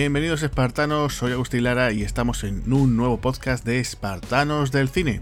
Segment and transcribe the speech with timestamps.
[0.00, 5.20] Bienvenidos espartanos, soy Agustín Lara y estamos en un nuevo podcast de Espartanos del Cine.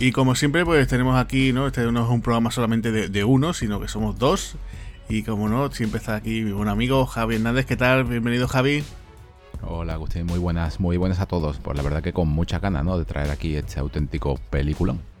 [0.00, 1.66] Y como siempre, pues tenemos aquí, ¿no?
[1.66, 4.56] Este no es un programa solamente de, uno, sino que somos dos.
[5.10, 7.66] Y como no, siempre está aquí mi buen amigo Javi Hernández.
[7.66, 8.04] ¿Qué tal?
[8.04, 8.82] Bienvenido, Javi.
[9.60, 10.24] Hola, Agustín.
[10.24, 11.58] Muy buenas, muy buenas a todos.
[11.58, 12.96] Pues la verdad que con mucha ganas, ¿no?
[12.96, 15.11] De traer aquí este auténtico peliculón.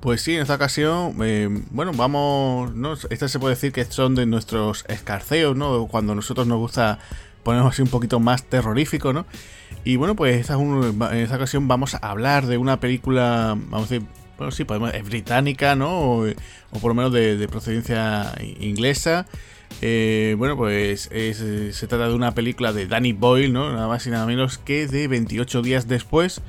[0.00, 2.94] Pues sí, en esta ocasión, eh, bueno, vamos, ¿no?
[3.10, 5.86] Esta se puede decir que son de nuestros escarceos, ¿no?
[5.86, 6.98] Cuando a nosotros nos gusta
[7.42, 9.26] ponernos así un poquito más terrorífico, ¿no?
[9.84, 14.08] Y bueno, pues en esta ocasión vamos a hablar de una película, vamos a decir,
[14.36, 16.20] bueno, sí, podemos, es británica, ¿no?
[16.20, 16.26] O,
[16.80, 19.26] por lo menos de, procedencia inglesa.
[19.80, 23.72] Eh, bueno, pues se trata de una película de Danny Boyle, ¿no?
[23.72, 26.42] Nada más y nada menos que de 28 días después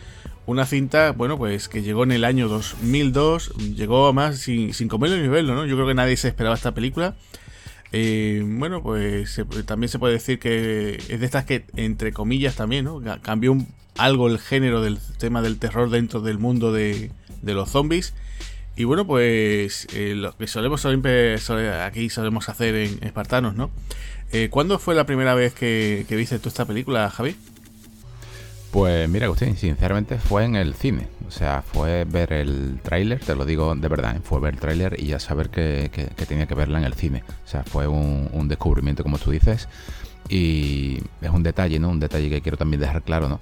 [0.47, 5.17] una cinta, bueno, pues que llegó en el año 2002, llegó más sin, sin comerlo
[5.17, 5.65] ni verlo, ¿no?
[5.65, 7.15] Yo creo que nadie se esperaba esta película.
[7.91, 12.85] Eh, bueno, pues también se puede decir que es de estas que, entre comillas, también,
[12.85, 13.01] ¿no?
[13.21, 13.57] Cambió
[13.97, 17.11] algo el género del tema del terror dentro del mundo de,
[17.43, 18.13] los zombies.
[18.77, 23.69] Y bueno, pues eh, lo que solemos aquí solemos hacer en Espartanos, ¿no?
[24.31, 27.35] Eh, ¿Cuándo fue la primera vez que, que viste tú esta película, Javi?
[28.71, 31.07] Pues mira, Agustín, sinceramente fue en el cine.
[31.27, 34.21] O sea, fue ver el tráiler, te lo digo de verdad, ¿eh?
[34.23, 35.89] fue ver el tráiler y ya saber que,
[36.27, 37.23] tenía que verla en el cine.
[37.45, 39.67] O sea, fue un, descubrimiento, como tú dices.
[40.29, 41.89] Y es un detalle, ¿no?
[41.89, 43.39] Un detalle que quiero también dejar claro, ¿no?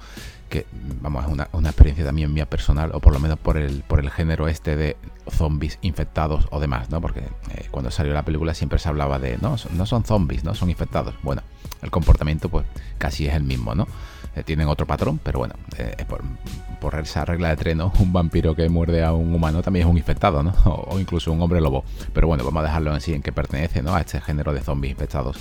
[0.49, 0.67] Que,
[1.01, 4.11] vamos, es una, experiencia también mía personal, o por lo menos por el, por el
[4.11, 4.95] género este de
[5.31, 7.01] zombies infectados o demás, ¿no?
[7.01, 10.53] Porque eh, cuando salió la película siempre se hablaba de, no, no son zombies, ¿no?
[10.53, 11.15] Son infectados.
[11.23, 11.41] Bueno,
[11.85, 12.65] el comportamiento pues
[12.97, 13.87] casi es el mismo, ¿no?
[14.35, 18.67] Eh, tienen otro patrón, pero bueno, eh, por, esa regla de tren, un vampiro que
[18.69, 20.53] muerde a un humano también es un infectado, ¿no?
[20.65, 21.85] O, incluso un hombre lobo.
[22.13, 23.95] Pero bueno, vamos a dejarlo en en que pertenece, ¿no?
[23.95, 25.37] A este género de zombies infectados.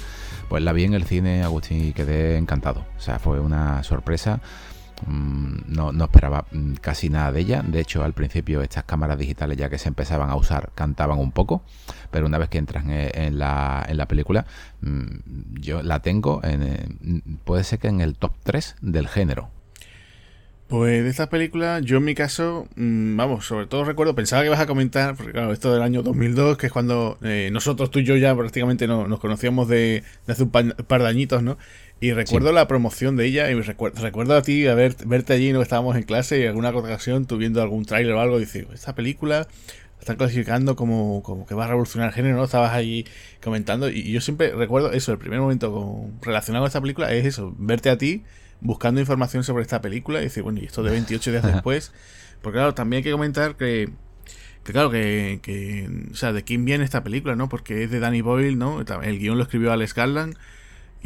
[0.49, 2.85] Pues la vi en el cine, Agustín, y quedé encantado.
[2.97, 4.41] O sea, fue una sorpresa.
[5.07, 7.63] Mm, no, no, esperaba mm, casi nada de ella.
[7.67, 11.33] De hecho, al principio estas cámaras digitales ya que se empezaban a usar cantaban un
[11.33, 11.63] poco,
[12.11, 14.47] pero una vez que entras en, la, en la, película,
[14.81, 19.51] mm, yo la tengo, en, puede ser que en el top 3 del género.
[20.67, 24.61] Pues de esta película, yo en mi caso, vamos, sobre todo recuerdo, pensaba que ibas
[24.61, 28.05] a comentar, porque claro, esto del año 2002, que es cuando eh, nosotros, tú y
[28.05, 31.59] yo ya prácticamente no, nos conocíamos de hace un par de añitos, ¿no?
[32.01, 35.53] Y recuerdo la promoción de ella y recuerdo, recuerdo a ti a ver, verte allí,
[35.53, 38.67] no estábamos en clase y alguna ocasión tú viendo algún tráiler o algo y dices,
[38.75, 42.45] esta película la están clasificando como, como que va a revolucionar el género, ¿no?
[42.45, 43.07] Estabas allí
[43.43, 47.55] comentando y yo siempre recuerdo eso, el primer momento relacionado con esta película es eso,
[47.59, 48.25] verte a ti
[48.61, 51.93] buscando información sobre esta película y decir, bueno, y esto de 28 días después,
[52.43, 53.89] porque claro, también hay que comentar que
[54.65, 57.51] que claro, que, que, o sea, de quién viene esta película, ¿no?
[57.51, 58.81] Porque es de Danny Boyle, ¿no?
[58.81, 60.37] El guion lo escribió Alex Garland,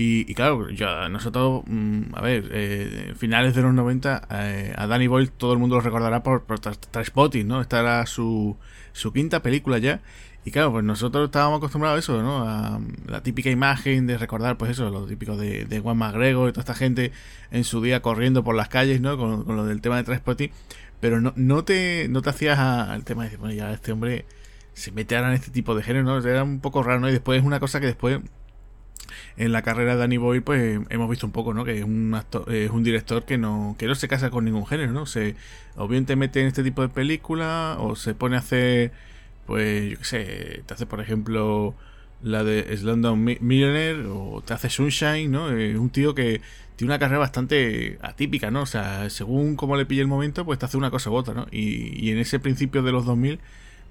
[0.00, 5.08] y, claro, ya nosotros, mm, a ver, eh, finales de los 90, eh, a Danny
[5.08, 7.60] Boyle todo el mundo lo recordará por, por Trainspotting, ¿no?
[7.60, 8.56] Esta era su,
[8.92, 10.00] su quinta película ya.
[10.44, 12.48] Y claro, pues nosotros estábamos acostumbrados a eso, ¿no?
[12.48, 16.52] A la típica imagen de recordar, pues eso, lo típico de, de Juan McGregor y
[16.52, 17.10] toda esta gente
[17.50, 19.18] en su día corriendo por las calles, ¿no?
[19.18, 20.52] Con, lo del tema de Trainspotting.
[21.00, 24.26] Pero no, no, te, no te hacías al tema de decir, bueno, ya este hombre
[24.74, 26.18] se mete ahora en este tipo de género, ¿no?
[26.24, 27.08] Era un poco raro, ¿no?
[27.08, 28.20] Y después es una cosa que después
[29.36, 31.64] en la carrera de Danny Boy pues hemos visto un poco, ¿no?
[31.64, 34.66] Que es un actor, es un director que no, que no se casa con ningún
[34.66, 35.06] género, ¿no?
[35.06, 35.36] Se,
[35.76, 38.92] o bien te mete en este tipo de película, o se pone a hacer,
[39.46, 41.74] pues, yo qué sé, te hace, por ejemplo,
[42.22, 45.50] la de Slumdog Millionaire, o te hace Sunshine, ¿no?
[45.50, 46.40] Es un tío que
[46.76, 48.62] tiene una carrera bastante atípica, ¿no?
[48.62, 51.34] O sea, según cómo le pille el momento, pues te hace una cosa u otra,
[51.34, 51.46] ¿no?
[51.50, 53.40] Y, y en ese principio de los 2000,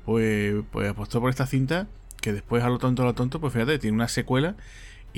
[0.06, 1.88] pues, pues apostó por esta cinta,
[2.22, 4.56] que después a lo tonto a lo tonto, pues fíjate, tiene una secuela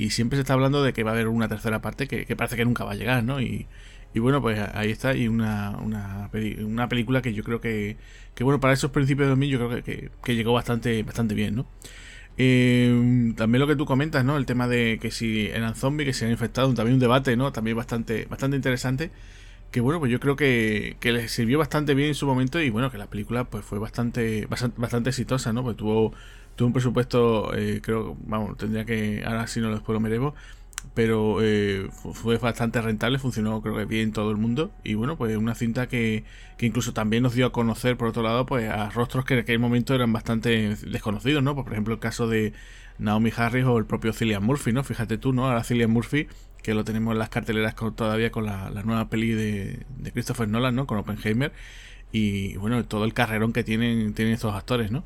[0.00, 2.56] y siempre se está hablando de que va a haber una tercera parte que, parece
[2.56, 3.40] que nunca va a llegar, ¿no?
[3.40, 3.66] Y,
[4.14, 6.30] bueno, pues ahí está, y una, una,
[6.64, 7.96] una película que yo creo que,
[8.34, 11.54] que, bueno, para esos principios de 2000 yo creo que, que, llegó bastante, bastante bien,
[11.54, 11.66] ¿no?
[12.38, 14.36] Eh, también lo que tú comentas, ¿no?
[14.38, 17.52] El tema de que si eran zombies, que se han infectado, también un debate, ¿no?
[17.52, 19.10] También bastante, bastante interesante.
[19.70, 22.70] Que bueno, pues yo creo que, que les sirvió bastante bien en su momento y
[22.70, 25.62] bueno, que la película pues fue bastante, bastante, bastante exitosa, ¿no?
[25.62, 26.12] Pues tuvo
[26.60, 30.34] tuvo un presupuesto, eh, creo, vamos, tendría que, ahora sí no lo merezco,
[30.92, 35.34] pero eh, fue bastante rentable, funcionó creo que bien todo el mundo y bueno, pues
[35.38, 36.24] una cinta que,
[36.58, 39.40] que, incluso también nos dio a conocer por otro lado pues a rostros que en
[39.40, 41.54] aquel momento eran bastante desconocidos, ¿no?
[41.54, 42.52] Pues, por ejemplo el caso de
[42.98, 44.84] Naomi Harris o el propio Cillian Murphy, ¿no?
[44.84, 45.46] Fíjate tú, ¿no?
[45.46, 46.28] Ahora Cillian Murphy
[46.62, 50.74] que lo tenemos en las carteleras todavía con la, nueva peli de, de, Christopher Nolan,
[50.74, 50.86] ¿no?
[50.86, 51.52] Con Oppenheimer
[52.12, 55.04] y bueno, todo el carrerón que tienen, tienen estos actores, ¿no?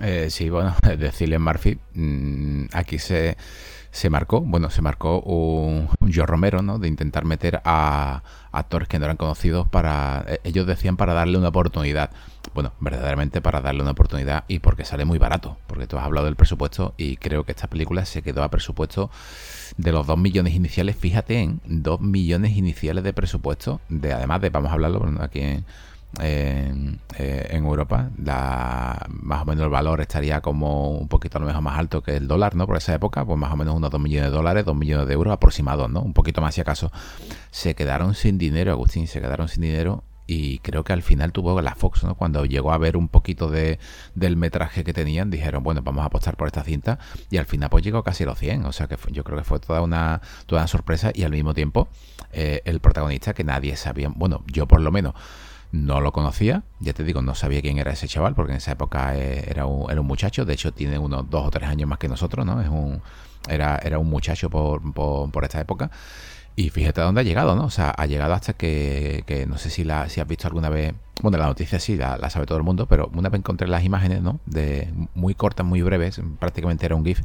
[0.00, 1.78] Eh, sí, bueno, de Cillian Murphy.
[1.94, 3.36] Mm, aquí se,
[3.90, 6.78] se marcó, bueno, se marcó un, un Joe Romero, ¿no?
[6.78, 8.22] De intentar meter a
[8.52, 12.10] actores que no eran conocidos para, eh, ellos decían para darle una oportunidad.
[12.54, 16.26] Bueno, verdaderamente para darle una oportunidad y porque sale muy barato, porque tú has hablado
[16.26, 19.10] del presupuesto y creo que esta película se quedó a presupuesto
[19.76, 24.50] de los 2 millones iniciales, fíjate en 2 millones iniciales de presupuesto, de además de,
[24.50, 25.64] vamos a hablarlo aquí en
[26.20, 31.40] en, eh, en Europa, la, más o menos el valor estaría como un poquito a
[31.40, 32.66] lo mejor más alto que el dólar, ¿no?
[32.66, 35.14] Por esa época, pues más o menos unos 2 millones de dólares, 2 millones de
[35.14, 36.00] euros aproximados, ¿no?
[36.00, 36.90] Un poquito más si acaso.
[37.50, 41.60] Se quedaron sin dinero, Agustín, se quedaron sin dinero y creo que al final tuvo
[41.60, 42.16] la Fox, ¿no?
[42.16, 43.78] Cuando llegó a ver un poquito de,
[44.14, 46.98] del metraje que tenían, dijeron, bueno, vamos a apostar por esta cinta
[47.30, 49.44] y al final pues llegó casi a los 100, o sea que yo creo que
[49.44, 51.88] fue toda una, toda una sorpresa y al mismo tiempo
[52.32, 55.14] eh, el protagonista que nadie sabía, bueno, yo por lo menos
[55.72, 58.72] no lo conocía, ya te digo, no sabía quién era ese chaval, porque en esa
[58.72, 61.88] época eh, era un, era un muchacho, de hecho tiene unos dos o tres años
[61.88, 62.60] más que nosotros, ¿no?
[62.60, 63.00] Es un,
[63.48, 65.90] era, era un muchacho por, por, esta época.
[66.58, 67.64] Y fíjate a dónde ha llegado, ¿no?
[67.66, 70.70] O sea, ha llegado hasta que, que no sé si, la, si has visto alguna
[70.70, 73.84] vez, bueno, la noticia sí, la, sabe todo el mundo, pero una vez encontré las
[73.84, 74.40] imágenes, ¿no?
[74.46, 77.20] De muy cortas, muy breves, prácticamente era un GIF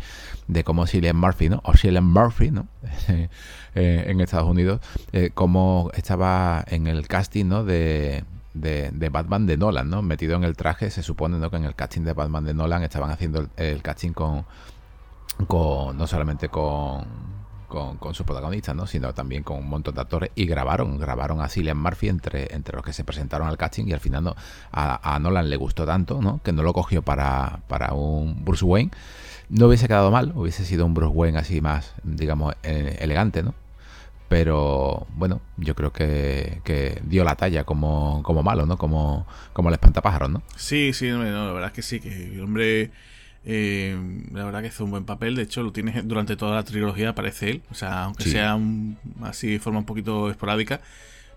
[0.48, 1.62] de cómo Cillian Murphy, ¿no?
[1.64, 2.68] O Cillian Murphy, ¿no?
[3.74, 4.82] Eh, en Estados Unidos,
[5.14, 7.64] eh, cómo estaba en el casting, ¿no?
[7.64, 10.02] De, de, Batman de Nolan, ¿no?
[10.02, 11.50] Metido en el traje, se supone ¿no?
[11.50, 14.46] que en el casting de Batman de Nolan estaban haciendo el, casting con,
[15.48, 17.06] con, no solamente con,
[17.68, 18.88] con, con sus protagonistas, ¿no?
[18.88, 22.76] sino también con un montón de actores y grabaron, grabaron a Cillian Murphy entre, entre
[22.76, 24.36] los que se presentaron al casting y al final no,
[24.72, 26.42] a, Nolan le gustó tanto ¿no?
[26.44, 28.92] que no lo cogió para, para un Bruce Wayne.
[29.50, 33.54] No hubiese quedado mal, hubiese sido un Bruce Wayne así más, digamos, eh, elegante, ¿no?
[34.32, 38.78] Pero bueno, yo creo que, dio la talla como, como malo, ¿no?
[38.78, 40.42] Como, como el espantapájaros, ¿no?
[40.56, 42.92] Sí, sí, no, la verdad es que sí, que el hombre,
[43.44, 43.94] eh,
[44.32, 47.10] la verdad que hizo un buen papel, de hecho lo tiene durante toda la trilogía,
[47.10, 48.58] aparece él, o sea, aunque sea
[49.24, 50.80] así de forma un poquito esporádica.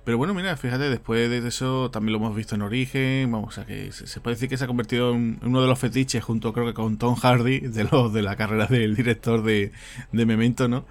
[0.05, 3.67] Pero bueno, mira, fíjate, después de eso también lo hemos visto en Origen, vamos, a
[3.67, 6.67] que se, puede decir que se ha convertido en uno de los fetiches junto creo
[6.67, 9.73] que con Tom Hardy de los de la carrera del director de,
[10.13, 10.85] de Memento, ¿no?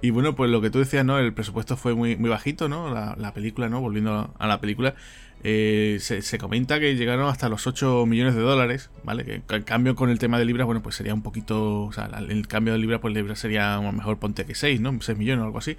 [0.00, 1.18] Y bueno, pues lo que tú decías, ¿no?
[1.18, 2.88] El presupuesto fue muy, muy bajito, ¿no?
[2.94, 3.80] La, película, ¿no?
[3.80, 4.94] Volviendo a la película,
[5.42, 9.24] eh, se, comenta que llegaron hasta los 8 millones de dólares, ¿vale?
[9.24, 12.08] Que en cambio con el tema de libras, bueno, pues sería un poquito, o sea,
[12.28, 14.96] el cambio de libras, pues libras sería a lo mejor ponte que 6, ¿no?
[15.00, 15.76] 6 millones o algo así.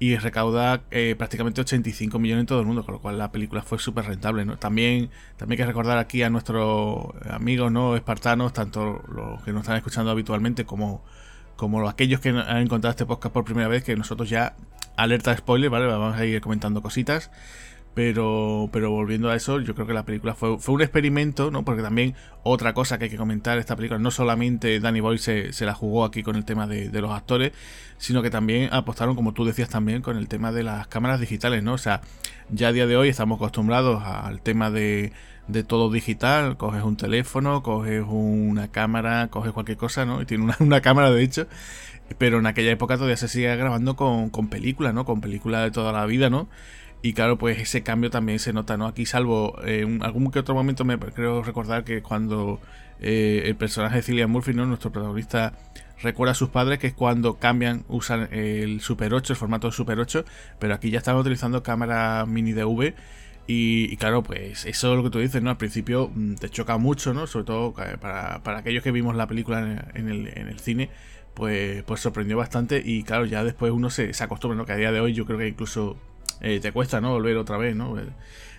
[0.00, 3.62] Y recauda eh, prácticamente 85 millones en todo el mundo, con lo cual la película
[3.62, 4.56] fue súper rentable, ¿no?
[4.56, 7.96] También, también hay que recordar aquí a nuestros amigos, ¿no?
[7.96, 11.02] Espartanos, tanto los que nos están escuchando habitualmente como
[11.58, 14.54] como aquellos que han encontrado este podcast por primera vez, que nosotros ya,
[14.96, 15.86] alerta spoiler, ¿vale?
[15.86, 17.32] Vamos a ir comentando cositas.
[17.94, 21.64] Pero, pero volviendo a eso, yo creo que la película fue, fue un experimento, ¿no?
[21.64, 22.14] Porque también
[22.44, 25.74] otra cosa que hay que comentar esta película, no solamente Danny Boyle se, se la
[25.74, 27.50] jugó aquí con el tema de, de, los actores,
[27.96, 31.64] sino que también apostaron, como tú decías también, con el tema de las cámaras digitales,
[31.64, 31.72] ¿no?
[31.72, 32.02] O sea,
[32.50, 35.12] ya a día de hoy estamos acostumbrados al tema de,
[35.48, 40.22] de todo digital, coges un teléfono, coges una cámara, coges cualquier cosa, ¿no?
[40.22, 41.46] Y tiene una, cámara, de hecho,
[42.18, 45.04] pero en aquella época todavía se sigue grabando con, con películas, ¿no?
[45.04, 46.48] Con películas de toda la vida, ¿no?
[47.00, 48.86] Y claro, pues ese cambio también se nota, ¿no?
[48.86, 52.60] Aquí salvo en algún que otro momento me creo recordar que cuando
[53.00, 54.66] eh, el personaje de Cillian Murphy, ¿no?
[54.66, 55.52] Nuestro protagonista
[56.02, 59.98] recuerda a sus padres que es cuando cambian, usan el Super 8, el formato Super
[60.00, 60.24] 8,
[60.58, 62.94] pero aquí ya están utilizando cámara mini DV
[63.50, 65.48] y, claro, pues eso es lo que tú dices, ¿no?
[65.48, 67.26] Al principio mm, te choca mucho, ¿no?
[67.26, 70.90] Sobre todo eh, para, para aquellos que vimos la película en el, en el cine,
[71.32, 74.66] pues, pues sorprendió bastante y claro, ya después uno se, se acostumbra, ¿no?
[74.66, 75.96] Que a día de hoy yo creo que incluso
[76.42, 77.12] eh, te cuesta, ¿no?
[77.12, 77.96] Volver otra vez, ¿no?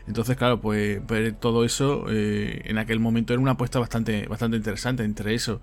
[0.07, 4.57] Entonces, claro, pues ver todo eso eh, en aquel momento era una apuesta bastante, bastante
[4.57, 5.03] interesante.
[5.03, 5.61] Entre eso,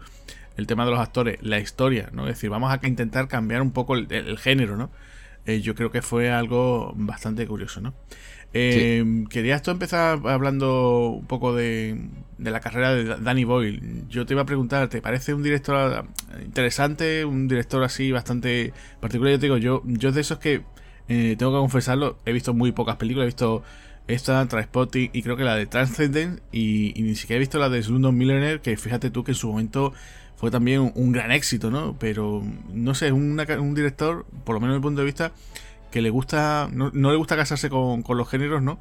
[0.56, 2.28] el tema de los actores, la historia, ¿no?
[2.28, 4.90] Es decir, vamos a intentar cambiar un poco el, género, ¿no?
[5.46, 7.94] yo creo que fue algo bastante curioso, ¿no?
[8.58, 11.98] Eh, Querías tú empezar hablando un poco de,
[12.38, 14.04] la carrera de Danny Boyle.
[14.08, 16.06] Yo te iba a preguntar, ¿te parece un director
[16.42, 17.24] interesante?
[17.24, 19.32] Un director así bastante particular.
[19.32, 20.62] Yo te digo, yo, yo de esos que
[21.08, 23.62] eh, tengo que confesarlo, he visto muy pocas películas, he visto
[24.08, 27.82] esta, Transpotting y creo que la de Transcendent y, ni siquiera he visto la de
[27.82, 29.92] Slumdog Millionaire, que fíjate tú que en su momento
[30.36, 31.96] fue también un, gran éxito, ¿no?
[31.98, 35.32] Pero no sé, es un director, por lo menos desde mi punto de vista,
[35.90, 38.78] que le gusta, no, le gusta casarse con, los géneros, ¿no?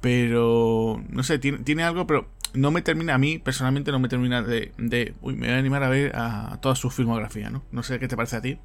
[0.00, 4.42] Pero, no sé, tiene, algo, pero no me termina, a mí personalmente no me termina
[4.42, 7.64] de, de, uy, me voy a animar a ver a toda su filmografía, ¿no?
[7.72, 8.58] No sé qué te parece a ti.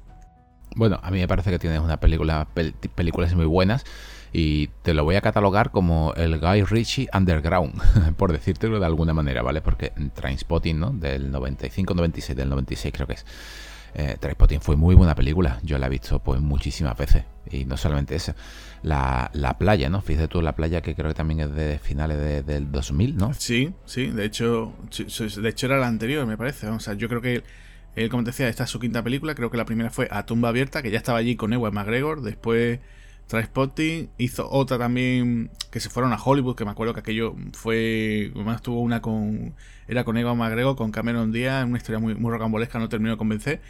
[0.76, 2.48] Bueno, a mí me parece que tienes una película,
[2.94, 3.84] películas muy buenas
[4.32, 7.80] y te lo voy a catalogar como el Guy Ritchie Underground,
[8.16, 9.60] por decírtelo de alguna manera, ¿vale?
[9.60, 10.90] Porque Trainspotting, ¿no?
[10.90, 13.24] Del 95, 96, del 96 creo que es.
[13.94, 17.24] Eh, Trainspotting fue muy buena película, yo la he visto pues muchísimas veces.
[17.50, 18.34] Y no solamente esa,
[18.82, 20.00] la, la playa, ¿no?
[20.00, 23.34] Fíjate tú, la playa que creo que también es de finales del 2000, ¿no?
[23.34, 26.68] Sí, sí, de hecho, de hecho era la anterior, me parece.
[26.68, 27.44] O sea, yo creo que
[27.94, 30.26] él, como te decía, esta es su quinta película, creo que la primera fue A
[30.26, 32.80] Tumba Abierta, que ya estaba allí con Ewan McGregor, después...
[33.26, 38.30] Trainspotting hizo otra también que se fueron a Hollywood, que me acuerdo que aquello fue.
[38.34, 39.54] Además tuvo una con.
[39.88, 43.18] Era con Eva McGregor, con Cameron Díaz, una historia muy, muy rocambolesca, no terminó de
[43.18, 43.60] convencer.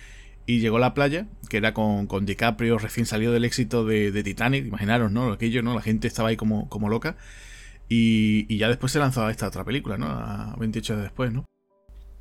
[0.47, 4.23] Y llegó a la playa, que era con, con DiCaprio, recién salido del éxito de,
[4.23, 5.33] Titanic, imaginaros, ¿no?
[5.33, 5.75] Aquello, ¿no?
[5.75, 7.17] La gente estaba ahí como, como loca.
[7.89, 10.07] Y, y ya después se lanzó a esta otra película, ¿no?
[10.07, 11.45] A 28 años después, ¿no?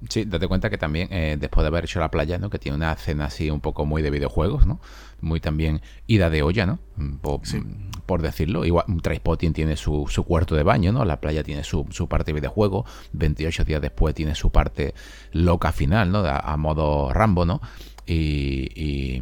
[0.10, 2.50] Sí, date cuenta que también eh, después de haber hecho la playa, ¿no?
[2.50, 4.80] Que tiene una escena así un poco muy de videojuegos, ¿no?
[5.22, 6.80] Muy también ida de olla, ¿no?
[6.98, 7.16] Mm,
[8.06, 8.66] por, decirlo.
[8.66, 11.06] Igual Trainspotting tiene su, su, cuarto de baño, ¿no?
[11.06, 12.86] La playa tiene su, su parte de videojuego.
[13.14, 14.94] 28 días después tiene su parte
[15.32, 16.20] loca final, ¿no?
[16.26, 17.62] A, modo Rambo, ¿no?
[18.06, 19.22] Y,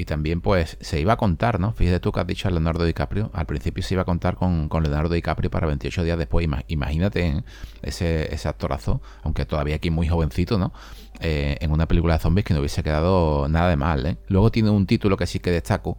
[0.00, 1.72] y también, pues, se iba a contar, ¿no?
[1.72, 3.30] Fíjate tú que has dicho a Leonardo DiCaprio.
[3.34, 6.48] Al principio se iba a contar con, Leonardo DiCaprio para 28 días después.
[6.68, 7.44] Imagínate ¿eh?
[7.82, 10.72] ese, ese actorazo, aunque todavía aquí muy jovencito, ¿no?
[11.20, 14.16] Eh, en una película de zombies que no hubiese quedado nada de mal, ¿eh?
[14.28, 15.98] Luego tiene un título que sí que destaco,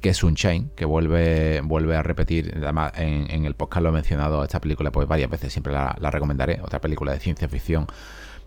[0.00, 4.44] que es Sunshine, que vuelve, vuelve a repetir, además en, el podcast lo he mencionado,
[4.44, 7.86] esta película pues varias veces, siempre la recomendaré, otra película de ciencia ficción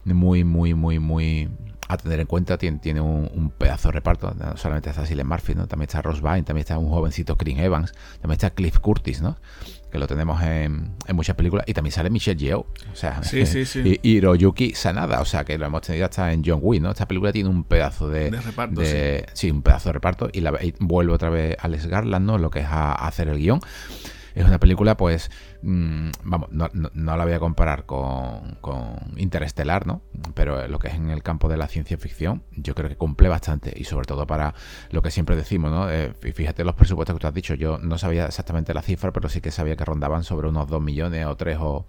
[0.05, 1.49] muy, muy, muy, muy
[1.89, 4.33] a tener en cuenta, tiene, tiene un, pedazo de reparto.
[4.37, 5.67] No solamente está Cillian Murphy, ¿no?
[5.67, 9.37] también está Ross Vine, también está un jovencito Chris Evans, también está Cliff Curtis, ¿no?
[9.91, 13.65] que lo tenemos en, muchas películas, y también sale Michelle Yeoh, o sea, sí, sí,
[13.65, 13.99] sí.
[14.03, 16.91] y Hiroyuki Sanada, o sea, que lo hemos tenido hasta en John Wick, ¿no?
[16.91, 18.81] Esta película tiene un pedazo de, reparto,
[19.33, 19.49] sí.
[19.49, 22.37] un pedazo de reparto, y, la, vuelve otra vez Alex Garland, ¿no?
[22.37, 23.61] Lo que es a hacer el guion.
[24.39, 25.29] Es una película, pues,
[25.63, 30.01] mm, vamos, no, la voy a comparar con, con, Interestelar, ¿no?
[30.33, 33.27] Pero lo que es en el campo de la ciencia ficción, yo creo que cumple
[33.27, 34.53] bastante y sobre todo para
[34.91, 35.91] lo que siempre decimos, ¿no?
[35.91, 39.27] Eh, fíjate los presupuestos que tú has dicho, yo no sabía exactamente la cifra, pero
[39.27, 41.85] sí que sabía que rondaban sobre unos 2 millones o 3 o...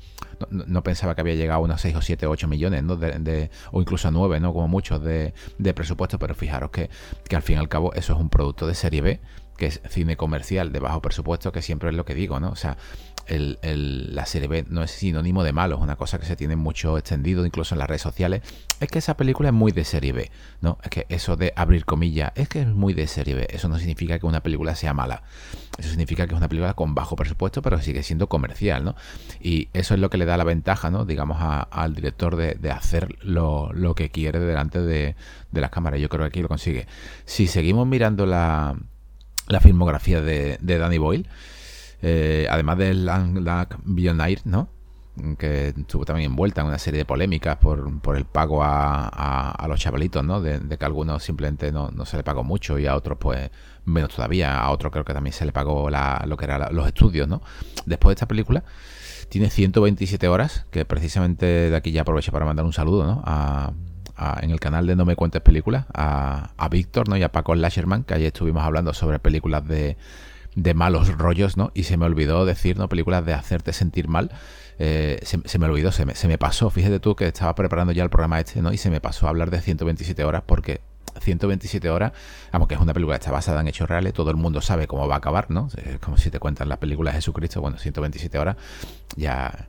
[0.50, 2.97] No, pensaba que había llegado a unos 6 o 7 o 8 millones, ¿no?
[2.97, 4.52] De, o incluso a 9, ¿no?
[4.52, 6.90] Como muchos de, de presupuesto, pero fijaros que,
[7.28, 9.21] que al fin y al cabo eso es un producto de serie B
[9.61, 12.49] que es cine comercial de bajo presupuesto, que siempre es lo que digo, ¿no?
[12.49, 12.79] O sea,
[13.26, 16.57] el, la serie B no es sinónimo de malo, es una cosa que se tiene
[16.57, 18.43] mucho extendido, incluso en las redes sociales.
[18.81, 20.31] Es que esa película es muy de serie B,
[20.62, 20.79] ¿no?
[20.83, 23.47] Es que eso de abrir comillas, es que es muy de serie B.
[23.50, 25.23] Eso no significa que una película sea mala.
[25.79, 28.97] Eso significa que es una película con bajo presupuesto, pero sigue siendo comercial, ¿no?
[29.40, 31.05] Y eso es lo que le da la ventaja, ¿no?
[31.05, 31.37] Digamos,
[31.71, 35.17] al director de, hacer lo, que quiere delante de,
[35.52, 36.00] de las cámaras.
[36.00, 36.87] Yo creo que aquí lo consigue.
[37.26, 38.76] Si seguimos mirando la
[39.50, 41.28] la filmografía de, Danny Boyle.
[42.02, 43.38] Eh, además de Lang
[43.85, 44.69] Beyond Air, ¿no?
[45.38, 49.69] que estuvo también envuelta en una serie de polémicas por, por el pago a, a,
[49.69, 50.40] los chavalitos, ¿no?
[50.40, 53.50] De, que a algunos simplemente no, no, se le pagó mucho y a otros pues
[53.85, 56.87] menos todavía, a otros creo que también se le pagó la, lo que eran los
[56.87, 57.42] estudios, ¿no?
[57.85, 58.64] Después de esta película
[59.28, 63.23] tiene 127 horas, que precisamente de aquí ya aprovecho para mandar un saludo, ¿no?
[63.26, 63.73] A,
[64.43, 67.17] en el canal de No Me Cuentes Películas, a, a Víctor ¿no?
[67.17, 69.97] y a Paco Lasherman, que ayer estuvimos hablando sobre películas de,
[70.55, 71.71] de malos rollos, ¿no?
[71.75, 72.89] Y se me olvidó decir, ¿no?
[72.89, 74.31] Películas de hacerte sentir mal.
[74.79, 76.71] Eh, se, me olvidó, se me, se me, pasó.
[76.71, 78.73] Fíjate tú que estaba preparando ya el programa este, ¿no?
[78.73, 80.81] Y se me pasó a hablar de 127 horas porque
[81.21, 82.12] 127 horas,
[82.52, 84.87] vamos, que es una película que está basada en hechos reales, todo el mundo sabe
[84.87, 85.69] cómo va a acabar, ¿no?
[85.76, 88.57] Es como si te cuentan la película de Jesucristo, bueno, 127 horas,
[89.17, 89.69] ya,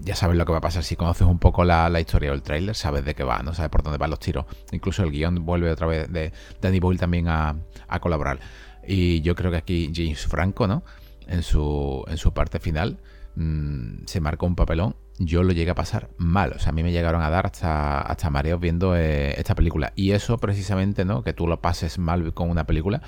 [0.00, 0.82] ya sabes lo que va a pasar.
[0.82, 3.54] Si conoces un poco la, historia o el tráiler, sabes de qué va, ¿no?
[3.54, 4.46] Sabes por dónde van los tiros.
[4.72, 7.56] Incluso el guion vuelve otra vez de Danny Boyle también a,
[7.88, 8.38] a colaborar.
[8.86, 10.84] Y yo creo que aquí James Franco, ¿no?
[11.26, 12.98] En su, en su parte final,
[13.34, 16.52] mm, se marcó un papelón yo lo llegué a pasar mal.
[16.52, 19.92] O sea, a mí me llegaron a dar hasta, hasta mareos viendo eh, esta película.
[19.96, 21.22] Y eso precisamente, ¿no?
[21.22, 23.02] Que tú lo pases mal con una película,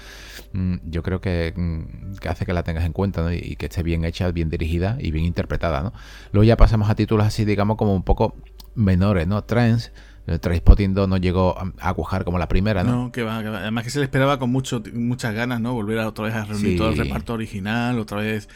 [0.53, 3.33] mm, yo creo que, mm, que, hace que la tengas en cuenta, ¿no?
[3.33, 5.93] Y, que esté bien hecha, bien dirigida y bien interpretada, ¿no?
[6.33, 8.37] Luego ya pasamos a títulos así, digamos, como un poco
[8.75, 9.43] menores, ¿no?
[9.45, 9.93] Trans.
[10.41, 13.05] Trainspotting 2 no llegó a cuajar como la primera, ¿no?
[13.05, 13.61] No, que va, que va.
[13.61, 15.73] Además que se le esperaba con mucho, muchas ganas, ¿no?
[15.73, 18.47] Volver a otra vez a reunir todo el reparto original, otra vez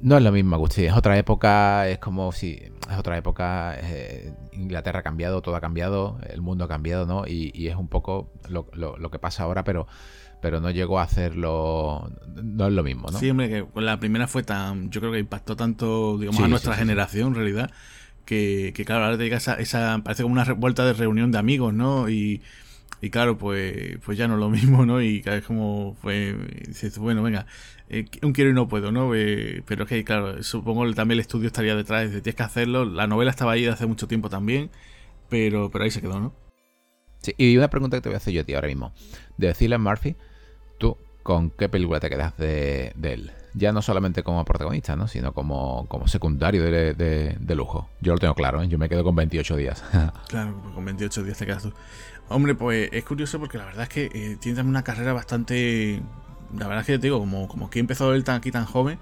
[0.00, 0.86] no es lo mismo, Agustín.
[0.86, 2.60] Es otra época, es como si.
[2.90, 3.76] Es otra época.
[3.80, 7.26] Eh, Inglaterra ha cambiado, todo ha cambiado, el mundo ha cambiado, ¿no?
[7.26, 9.86] Y, es un poco lo, que pasa ahora, pero
[10.40, 12.10] pero no llegó a hacerlo.
[12.34, 13.18] No es lo mismo, ¿no?
[13.18, 14.90] Sí, hombre, que la primera fue tan.
[14.90, 17.70] Yo creo que impactó tanto, digamos, a nuestra generación, en realidad,
[18.24, 20.00] que, claro, ahora te llega esa, esa.
[20.02, 22.08] Parece como una vuelta de reunión de amigos, ¿no?
[22.08, 22.42] Y
[23.02, 25.02] y claro, pues, pues ya no es lo mismo, ¿no?
[25.02, 26.36] Y cada vez como fue,
[26.68, 27.46] dices, bueno, venga,
[27.88, 29.12] eh, un quiero y no puedo, ¿no?
[29.16, 32.42] Eh, pero es que, claro, supongo que también el estudio estaría detrás, de tienes que
[32.44, 32.84] hacerlo.
[32.84, 34.70] La novela estaba ahí de hace mucho tiempo también,
[35.28, 36.32] pero, pero ahí se quedó, ¿no?
[37.18, 38.92] Sí, y una pregunta que te voy a hacer yo a ti ahora mismo.
[39.36, 40.14] De Cillian Murphy,
[40.78, 43.32] ¿tú con qué película te quedas de, él?
[43.54, 45.08] Ya no solamente como protagonista, ¿no?
[45.08, 47.88] Sino como, como secundario de, lujo.
[48.00, 48.68] Yo lo tengo claro, ¿eh?
[48.68, 49.84] Yo me quedo con 28 días.
[50.28, 51.72] claro, con 28 días te quedas tú.
[52.32, 56.02] Hombre, pues es curioso porque la verdad es que eh, tiene también una carrera bastante...
[56.56, 58.98] La verdad es que te digo, como, como que empezó él tan, aquí tan joven,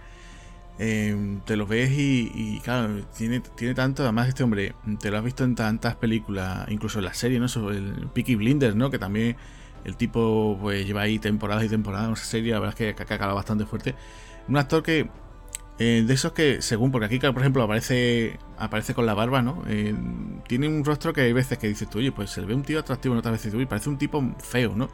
[0.78, 5.25] eh, te lo ves y, claro, tiene, tiene tanto, además este hombre, te lo has
[5.25, 7.49] visto en tantas películas, incluso en la serie, ¿no?
[7.49, 8.88] Sobre el Peaky Blinders, ¿no?
[8.90, 9.37] Que también
[9.84, 13.02] el tipo pues lleva ahí temporadas y temporadas en esa serie, la verdad es que
[13.02, 13.94] ha acabado bastante fuerte.
[14.49, 15.10] Un actor que,
[15.82, 19.62] eh, de esos que, según, porque aquí, por ejemplo, aparece aparece con la barba, ¿no?
[19.66, 19.94] Eh,
[20.46, 22.62] tiene un rostro que hay veces que dices tú, oye, pues se le ve un
[22.62, 24.90] tío atractivo, en otras veces, uy, parece un tipo feo, ¿no?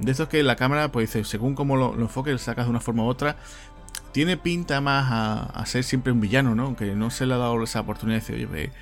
[0.00, 2.80] De esos que la cámara, pues dice, según como lo, lo enfoques, sacas de una
[2.80, 3.36] forma u otra,
[4.10, 5.06] tiene pinta más
[5.54, 6.64] a, ser siempre un villano, ¿no?
[6.64, 8.72] Aunque no se le ha dado esa oportunidad de decir, oye,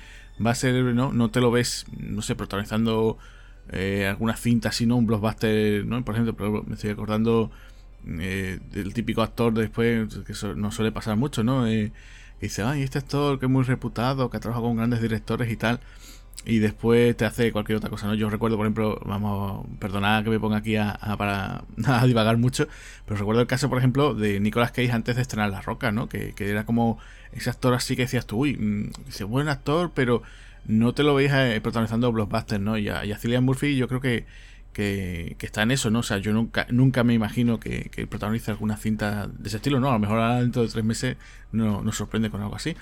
[0.43, 1.13] va a ser, ¿no?
[1.13, 3.19] No te lo ves, no sé, protagonizando
[3.69, 4.95] eh, alguna cinta así, ¿no?
[4.95, 6.03] Un blockbuster, ¿no?
[6.03, 7.51] Por ejemplo, me estoy acordando
[8.07, 11.67] eh, del típico actor después, que no suele pasar mucho, ¿no?
[11.67, 11.91] Eh,
[12.39, 15.51] que dice, ay, este actor que es muy reputado, que ha trabajado con grandes directores
[15.51, 15.79] y tal
[16.45, 18.13] y después te hace cualquier otra cosa, ¿no?
[18.13, 22.67] Yo recuerdo, por ejemplo, vamos, perdonad que me ponga aquí a, para a divagar mucho,
[23.05, 26.07] pero recuerdo el caso, por ejemplo, de Nicolas Cage antes de estrenar La Roca, ¿no?
[26.07, 26.99] Que, era como
[27.31, 30.21] ese actor así que decías tú, uy, mm, dice, buen actor, pero
[30.65, 32.77] no te lo veis eh, protagonizando blockbusters, ¿no?
[32.77, 34.25] Y a, y a Cillian Murphy yo creo que,
[34.75, 35.99] que, está en eso, ¿no?
[35.99, 39.79] O sea, yo nunca, nunca me imagino que, que protagonice alguna cinta de ese estilo,
[39.79, 39.89] ¿no?
[39.89, 41.15] A lo mejor dentro de tres meses
[41.53, 42.75] no, nos sorprende con algo así.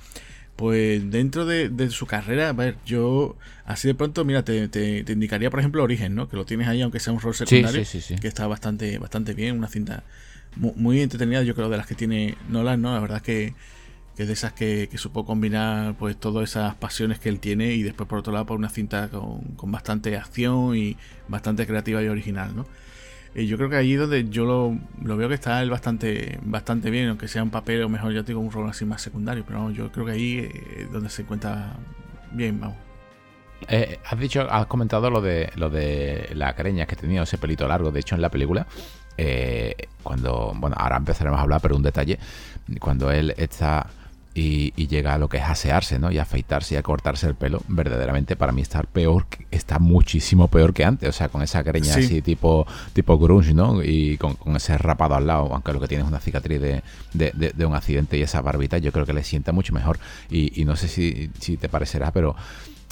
[0.56, 5.51] Pues dentro de, su carrera, a ver, yo así de pronto, mira, te, te, indicaría,
[5.51, 6.27] por ejemplo, Origen, ¿no?
[6.29, 7.84] Que lo tienes ahí, aunque sea un rol secundario,
[8.20, 10.03] que está bastante, bastante bien, una cinta
[10.56, 12.94] muy, entretenida, yo creo, de las que tiene Nolan, ¿no?
[12.94, 13.53] La verdad que,
[14.16, 17.84] que es de esas que, supo combinar pues todas esas pasiones que él tiene y
[17.84, 20.98] después por otro lado por una cinta con, con bastante acción y
[21.28, 22.66] bastante creativa y original, ¿no?
[23.36, 27.10] Y yo creo que allí donde yo lo, veo que está él bastante, bastante bien,
[27.10, 29.92] aunque sea un papel o mejor, yo tengo un rol así más secundario, pero yo
[29.92, 31.74] creo que ahí es donde se encuentra
[32.32, 32.78] bien, vamos.
[33.68, 37.68] Eh, has dicho, has comentado lo de lo de la creña que tenía ese pelito
[37.68, 37.92] largo.
[37.92, 38.68] De hecho, en la película,
[39.18, 42.20] eh, cuando, bueno, ahora empezaremos a hablar, pero un detalle,
[42.80, 43.88] cuando él está
[44.35, 46.11] y, llega a lo que es asearse, ¿no?
[46.11, 50.74] Y afeitarse y a cortarse el pelo, verdaderamente para mí está peor, está muchísimo peor
[50.74, 53.83] que antes, o sea, con esa greña así tipo, tipo grunge, ¿no?
[53.83, 57.65] Y con, ese rapado al lado, aunque lo que tiene es una cicatriz de, de,
[57.65, 60.00] un accidente y esa barbita, yo creo que le sienta mucho mejor.
[60.29, 62.35] Y, y no sé si, si te parecerá, pero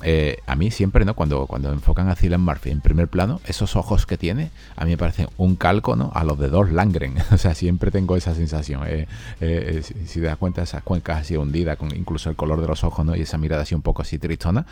[0.04, 1.16] eh, a mí siempre, ¿no?
[1.16, 4.92] Cuando, cuando enfocan a Cillian Murphy en primer plano, esos ojos que tiene, a mí
[4.92, 6.12] me parecen un calco, ¿no?
[6.14, 7.16] A los de dos Langren.
[7.32, 8.84] o sea, siempre tengo esa sensación.
[8.88, 9.08] Eh,
[9.40, 12.84] eh, si, te das cuenta, esas cuencas así hundidas, con incluso el color de los
[12.84, 13.16] ojos, ¿no?
[13.16, 14.66] Y esa mirada así un poco así tristona,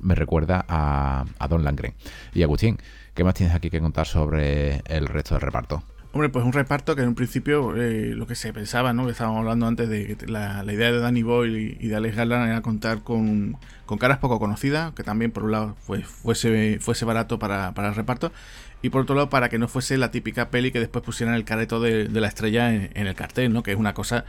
[0.00, 1.94] me recuerda a, a Don Langren.
[2.34, 2.78] Y Agustín,
[3.14, 5.82] ¿qué más tienes aquí que contar sobre el resto del reparto?
[6.16, 9.04] Hombre, pues un reparto que en un principio eh, lo que se pensaba, ¿no?
[9.04, 12.62] Que estábamos hablando antes de la, idea de Danny Boyle y, de Alex Garland era
[12.62, 17.38] contar con, con, caras poco conocidas, que también por un lado pues, fuese, fuese barato
[17.38, 18.32] para, para, el reparto,
[18.80, 21.44] y por otro lado para que no fuese la típica peli que después pusieran el
[21.44, 23.62] careto de, de la estrella en, en, el cartel, ¿no?
[23.62, 24.24] Que es una cosa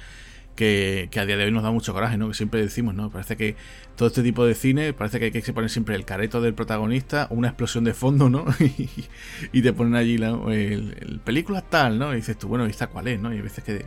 [0.58, 2.28] que, a día de hoy nos da mucho coraje, ¿no?
[2.28, 3.10] Que siempre decimos, ¿no?
[3.10, 3.56] Parece que
[3.96, 7.28] todo este tipo de cine, parece que hay que poner siempre el careto del protagonista,
[7.30, 8.46] una explosión de fondo, ¿no?
[9.54, 12.12] y, te ponen allí la, el, película tal, ¿no?
[12.12, 13.32] Y dices tú, bueno, ¿y esta cuál es, no?
[13.32, 13.86] Y hay veces que,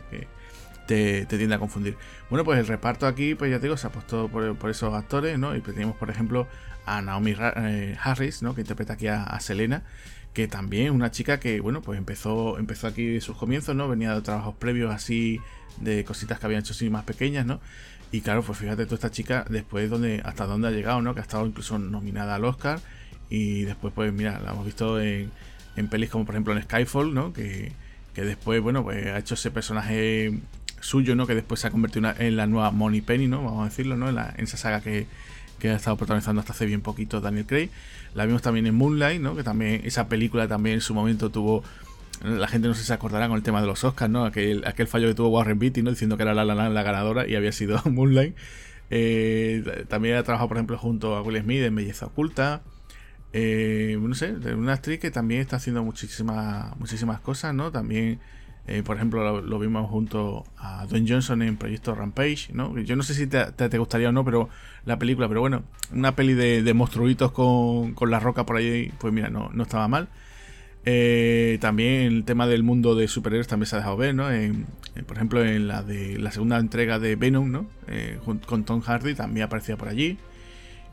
[0.87, 1.97] te, tiende a confundir.
[2.29, 5.37] Bueno, pues el reparto aquí, pues ya te digo, se ha puesto por, esos actores,
[5.37, 5.55] ¿no?
[5.55, 6.47] Y tenemos, por ejemplo,
[6.85, 8.55] a Naomi eh, Harris, ¿no?
[8.55, 9.83] Que interpreta aquí a Selena
[10.33, 13.87] que también una chica que, bueno, pues empezó, empezó aquí sus comienzos, ¿no?
[13.87, 15.39] Venía de trabajos previos así
[15.79, 17.59] de cositas que habían hecho así más pequeñas, ¿no?
[18.11, 21.13] Y claro, pues fíjate tú esta chica después donde, hasta dónde ha llegado, ¿no?
[21.13, 22.79] Que ha estado incluso nominada al Oscar.
[23.29, 25.31] Y después, pues mira, la hemos visto en,
[25.77, 27.31] en pelis como por ejemplo en Skyfall, ¿no?
[27.31, 27.71] Que,
[28.13, 30.37] que después, bueno, pues ha hecho ese personaje
[30.81, 31.25] suyo, ¿no?
[31.25, 33.43] Que después se ha convertido en la nueva Money Penny, ¿no?
[33.43, 34.09] Vamos a decirlo, ¿no?
[34.09, 35.07] En, la, en esa saga que,
[35.59, 37.69] que ha estado protagonizando hasta hace bien poquito Daniel Craig.
[38.13, 39.35] La vimos también en Moonlight, ¿no?
[39.35, 41.63] Que también esa película también en su momento tuvo
[42.23, 44.25] la gente no sé si se acordará con el tema de los Oscars, ¿no?
[44.25, 45.89] Aquel, aquel fallo que tuvo Warren Beatty, ¿no?
[45.89, 48.35] Diciendo que era la, la, la ganadora y había sido Moonlight.
[48.91, 52.61] Eh, también ha trabajado, por ejemplo, junto a Will Smith en Belleza Oculta.
[53.33, 57.71] Eh, no sé, una actriz que también está haciendo muchísimas, muchísimas cosas, ¿no?
[57.71, 58.19] También,
[58.67, 62.77] eh, por ejemplo, lo, vimos junto a Dwayne Johnson en Proyecto Rampage, ¿no?
[62.79, 64.49] Yo no sé si te, te, gustaría o no, pero
[64.85, 69.13] la película, pero bueno, una peli de, monstruitos con, con la roca por ahí, pues
[69.13, 70.09] mira, no, no estaba mal.
[70.83, 74.25] Eh, también el tema del mundo de superhéroes también se ha dejado ver, ¿no?
[75.05, 77.67] por ejemplo, en la de la segunda entrega de Venom, ¿no?
[77.87, 80.17] Eh, con Tom Hardy también aparecía por allí.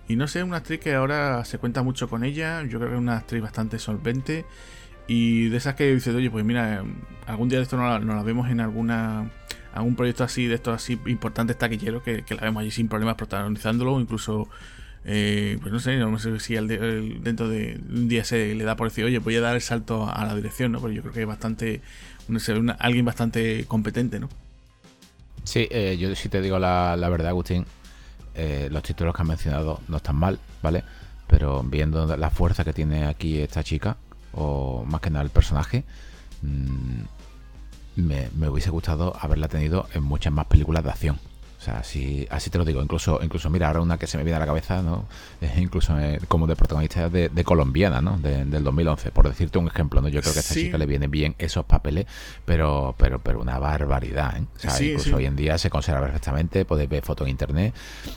[0.08, 2.62] Y no sé, una actriz que ahora se cuenta mucho con ella.
[2.62, 4.46] Yo creo que es una actriz bastante solvente.
[5.08, 6.84] Y de esas que dices, oye, pues mira,
[7.26, 9.30] algún día de esto no la, vemos en alguna
[9.72, 13.16] algún proyecto así, de estos así importantes taquilleros, que, que la vemos allí sin problemas
[13.16, 14.48] protagonizándolo, incluso
[15.10, 18.88] eh, pues no sé, no sé si dentro de un día se le da por
[18.88, 20.80] decir, oye, voy a dar el salto a la dirección, ¿no?
[20.80, 21.80] Pero yo creo que es bastante,
[22.78, 24.28] alguien bastante competente, ¿no?
[25.44, 27.64] Sí, eh, yo sí te digo la, verdad, Agustín,
[28.34, 30.84] eh, los títulos que has mencionado no están mal, ¿vale?
[31.26, 33.96] Pero viendo la fuerza que tiene aquí esta chica,
[34.38, 35.84] o más que nada el personaje,
[36.42, 37.02] mm,
[37.96, 41.18] me, me hubiese gustado haberla tenido en muchas más películas de acción.
[41.58, 42.80] O sea, así, así te lo digo.
[42.80, 45.06] Incluso, incluso mira, ahora una que se me viene a la cabeza, ¿no?
[45.56, 48.18] incluso eh, como de protagonista de, colombiana, ¿no?
[48.18, 50.08] del 2011, por decirte un ejemplo, ¿no?
[50.08, 52.06] Yo creo que a esta chica le vienen bien esos papeles,
[52.44, 54.44] pero, pero, pero una barbaridad, ¿eh?
[54.56, 57.74] O sea, incluso hoy en día se conserva perfectamente, puedes ver fotos en internet,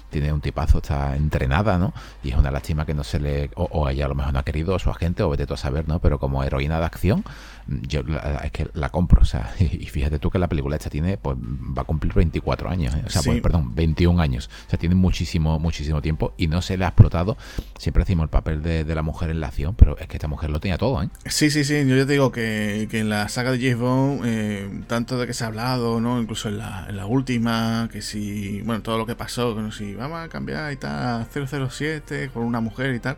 [0.10, 1.93] tiene un tipazo, está entrenada, ¿no?
[2.23, 4.43] Y es una lástima que no se le, o, ella a lo mejor no ha
[4.43, 5.99] querido, o su agente, o vete tú a saber, ¿no?
[5.99, 7.23] Pero como heroína de acción,
[7.67, 8.02] yo
[8.43, 11.38] es que la compro, o sea, y fíjate tú que la película esta tiene, pues
[11.38, 13.04] va a cumplir 24 años, ¿eh?
[13.06, 16.78] o sea, pues, perdón, 21 años, o sea, tiene muchísimo, muchísimo tiempo y no se
[16.78, 17.38] le ha explotado,
[17.78, 20.50] siempre decimos el papel de, la mujer en la acción, pero es que esta mujer
[20.50, 21.10] lo tenía todo, ¿eh?
[21.26, 24.84] Sí, sí, sí, yo ya te digo que, en la saga de James Bond, eh,
[24.88, 26.19] tanto de que se ha hablado, ¿no?
[26.19, 29.71] Incluso en la, en la última, que si, bueno, todo lo que pasó, que no
[29.71, 33.17] si vamos a cambiar y tal, 007 con una mujer y tal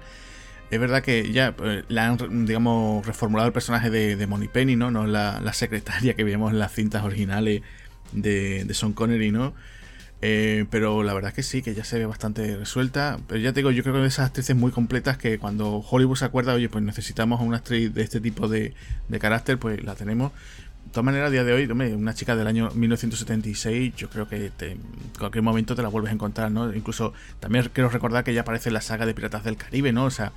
[0.74, 4.76] es verdad que ya pues, la han, digamos, reformulado el personaje de, de Money Penny,
[4.76, 4.92] ¿no?
[4.92, 7.62] No la, la, secretaria que vimos en las cintas originales
[8.12, 9.54] de, de Sean Connery, ¿no?
[10.22, 13.20] Eh, pero la verdad es que sí, que ya se ve bastante resuelta.
[13.28, 16.16] Pero ya te digo, yo creo que de esas actrices muy completas que cuando Hollywood
[16.16, 18.74] se acuerda, oye, pues necesitamos a una actriz de este tipo de
[19.20, 20.32] carácter, pues la tenemos.
[20.94, 24.52] De todas maneras, a día de hoy, una chica del año 1976, yo creo que
[24.60, 24.78] en
[25.18, 26.72] cualquier momento te la vuelves a encontrar, ¿no?
[26.72, 30.06] Incluso también quiero recordar que ya aparece en la saga de Piratas del Caribe, ¿no?
[30.06, 30.34] O sea,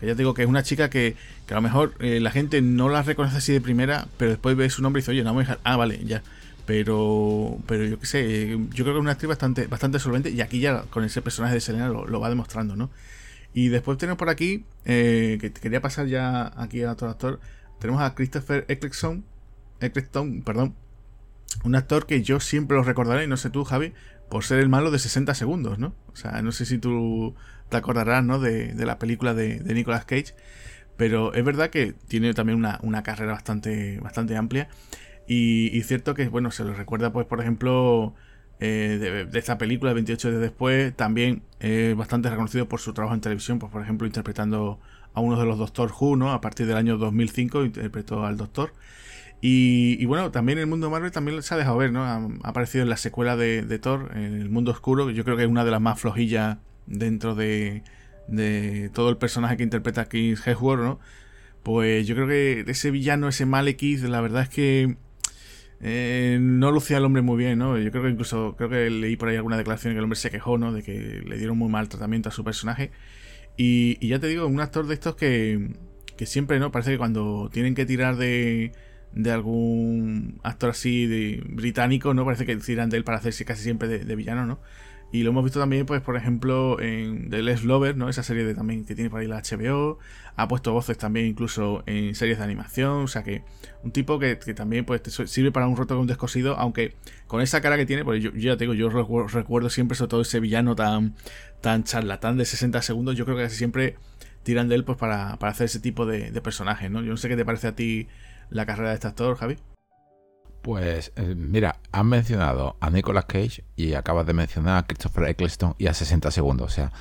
[0.00, 1.16] que ya te digo que es una chica que,
[1.50, 4.70] a lo mejor eh, la gente no la reconoce así de primera, pero después ve
[4.70, 5.60] su nombre y dice, oye, no dejar.
[5.64, 6.22] Ah, vale, ya.
[6.64, 10.40] Pero, pero yo qué sé, yo creo que es una actriz bastante, bastante solvente y
[10.40, 12.88] aquí ya con ese personaje de Selena lo, va demostrando, ¿no?
[13.52, 17.38] Y después tenemos por aquí, eh, que quería pasar ya aquí a otro actor,
[17.80, 19.24] tenemos a Christopher Eccleston,
[19.80, 20.74] Eccleston, perdón,
[21.64, 23.92] un actor que yo siempre lo recordaré, y no sé tú, Javi,
[24.28, 25.94] por ser el malo de 60 segundos, ¿no?
[26.12, 27.34] O sea, no sé si tú
[27.68, 28.38] te acordarás, ¿no?
[28.38, 30.34] De, la película de, Nicolas Cage.
[30.96, 34.68] Pero es verdad que tiene también una, carrera bastante, bastante amplia.
[35.26, 38.14] Y, cierto que, bueno, se lo recuerda, pues, por ejemplo,
[38.60, 43.20] eh, de, esta película, 28 de después, también es bastante reconocido por su trabajo en
[43.20, 44.80] televisión, pues, por ejemplo, interpretando
[45.14, 46.32] a uno de los Doctor Who, ¿no?
[46.32, 48.72] A partir del año 2005 interpretó al Doctor.
[49.42, 52.04] Y, bueno, también el mundo Marvel también se ha dejado ver, ¿no?
[52.04, 55.44] Ha, aparecido en la secuela de, de, Thor, el mundo oscuro, que yo creo que
[55.44, 57.82] es una de las más flojillas dentro de,
[58.28, 61.00] de todo el personaje que interpreta aquí Hemsworth, ¿no?
[61.62, 64.96] Pues yo creo que ese villano, ese Malekith, la verdad es que
[65.80, 67.78] eh, no lucía al hombre muy bien, ¿no?
[67.78, 70.30] Yo creo que incluso, creo que leí por ahí alguna declaración que el hombre se
[70.30, 70.72] quejó, ¿no?
[70.72, 72.90] De que le dieron muy mal tratamiento a su personaje.
[73.56, 75.70] Y, y ya te digo, un actor de estos que,
[76.16, 76.70] que siempre, ¿no?
[76.72, 78.72] Parece que cuando tienen que tirar de,
[79.12, 82.24] de algún actor así de británico, ¿no?
[82.24, 84.60] Parece que tiran de él para hacerse casi siempre de villano, ¿no?
[85.12, 88.08] Y lo hemos visto también, pues, por ejemplo, en The Les Lover, ¿no?
[88.08, 89.98] Esa serie de, también que tiene por ahí la HBO.
[90.36, 93.02] Ha puesto voces también incluso en series de animación.
[93.02, 93.42] O sea que
[93.82, 96.56] un tipo que, también pues, sirve para un roto con un descosido.
[96.58, 96.94] Aunque
[97.26, 100.20] con esa cara que tiene, pues yo, ya te digo, yo recuerdo siempre sobre todo
[100.20, 101.16] ese villano tan,
[101.60, 103.16] tan charlatán de 60 segundos.
[103.16, 103.96] Yo creo que casi siempre
[104.44, 107.02] tiran de él pues para, hacer ese tipo de, de personajes, ¿no?
[107.02, 108.06] Yo no sé qué te parece a ti
[108.50, 109.56] la carrera de este actor, Javi.
[110.62, 115.74] Pues eh, mira, han mencionado a Nicolas Cage y acabas de mencionar a Christopher Eccleston
[115.78, 116.70] y a 60 segundos.
[116.70, 116.92] O sea,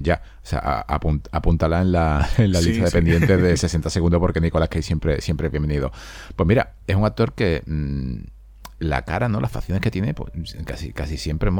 [0.00, 4.40] ya, o sea, apúntala en la, en la lista de pendientes de 60 segundos porque
[4.40, 5.92] Nicolas Cage siempre, siempre es bienvenido.
[6.36, 8.35] Pues mira, es un actor que mm,
[8.78, 9.40] la cara, ¿no?
[9.40, 10.30] Las facciones que tiene, pues
[10.64, 11.50] casi, casi siempre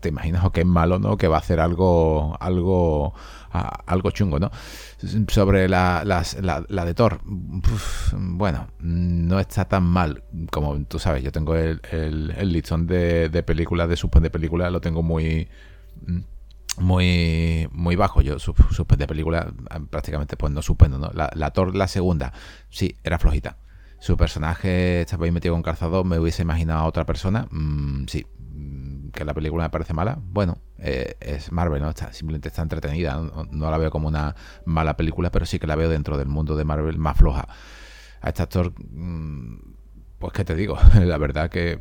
[0.00, 1.16] te imaginas que es malo, ¿no?
[1.16, 3.14] Que va a hacer algo, algo,
[3.50, 4.50] algo chungo, ¿no?
[5.28, 7.20] Sobre la, la, de Thor,
[8.12, 11.22] bueno, no está tan mal como tú sabes.
[11.22, 15.48] Yo tengo el, el, listón de, de películas, de suspense de películas, lo tengo muy
[16.78, 18.20] muy muy bajo.
[18.20, 19.52] Yo suspense de película
[19.90, 21.10] prácticamente pues no suspendo, ¿no?
[21.14, 22.32] La, la Thor, la segunda,
[22.68, 23.58] sí, era flojita.
[23.98, 27.48] Su personaje estaba ahí metido con calzado, me hubiese imaginado a otra persona.
[27.50, 28.26] Mm, sí,
[29.12, 31.90] que la película me parece mala, bueno, eh, es Marvel, ¿no?
[31.90, 33.70] Está, simplemente está entretenida, ¿no?
[33.70, 34.34] la veo como una
[34.64, 37.48] mala película, pero sí que la veo dentro del mundo de Marvel más floja.
[38.20, 39.58] A este actor, mm,
[40.18, 41.78] pues qué te digo, la verdad que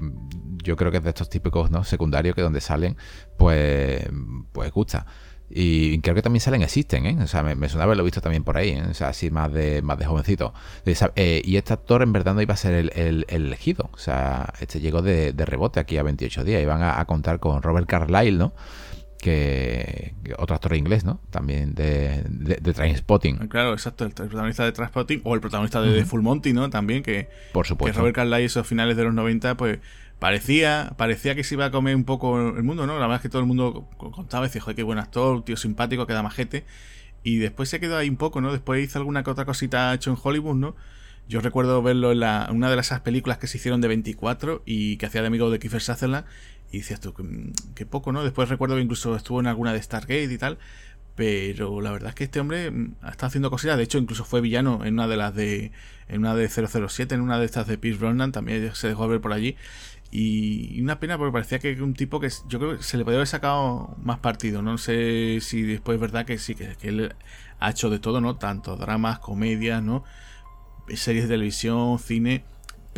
[0.63, 1.84] yo creo que es de estos típicos, ¿no?
[1.84, 2.97] Secundarios que donde salen,
[3.38, 4.08] pues,
[4.51, 5.06] pues gusta.
[5.49, 7.17] Y creo que también salen Existen, ¿eh?
[7.21, 8.83] O sea, me, me haberlo visto también por ahí, ¿eh?
[8.89, 10.53] O sea, así más de, más de jovencito.
[11.15, 13.89] Eh, y este actor en verdad no iba a ser el, elegido.
[13.93, 16.62] O sea, este llegó de, rebote aquí a 28 días.
[16.62, 18.53] Iban a, a contar con Robert Carlyle, ¿no?
[19.17, 21.19] Que, otro actor inglés, ¿no?
[21.30, 23.39] También de, de, de Trainspotting.
[23.41, 26.69] Ah, claro, exacto, el, protagonista de Trainspotting o el protagonista de, Full Monty, ¿no?
[26.69, 27.93] También que, Por supuesto.
[27.93, 29.80] que Robert Carlyle esos finales de los 90, pues
[30.19, 32.95] parecía parecía que se iba a comer un poco el mundo, ¿no?
[32.95, 35.58] La verdad es que todo el mundo contaba y decía, joder, qué buen actor, tío
[35.58, 36.65] simpático, que da majete.
[37.23, 38.51] Y después se quedó ahí un poco, ¿no?
[38.51, 40.75] Después hizo alguna que otra cosita hecho en Hollywood, ¿no?
[41.27, 44.95] Yo recuerdo verlo en la, una de esas películas que se hicieron de 24 y
[44.95, 46.25] que hacía de amigo de Kiefer Sutherland
[46.71, 47.13] y decías tú,
[47.75, 48.23] que, poco, ¿no?
[48.23, 50.58] Después recuerdo que incluso estuvo en alguna de Stargate y tal.
[51.15, 53.77] Pero la verdad es que este hombre mm, está haciendo cositas.
[53.77, 55.71] De hecho, incluso fue villano en una de las de.
[56.08, 58.32] En una de 007, en una de estas de Pierce Brosnan.
[58.32, 59.56] También se dejó ver por allí.
[60.12, 63.17] Y una pena porque parecía que un tipo que yo creo que se le podría
[63.19, 64.62] haber sacado más partido.
[64.62, 67.15] No sé si después es verdad que sí, que, que él
[67.60, 68.38] ha hecho de todo, ¿no?
[68.38, 70.03] Tanto dramas, comedias, ¿no?
[70.93, 72.43] Series de televisión, cine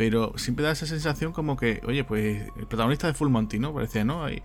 [0.00, 3.74] pero siempre da esa sensación como que, oye, pues el protagonista de Full Monty, ¿no?
[3.74, 4.30] Parece, ¿no?
[4.30, 4.42] Y,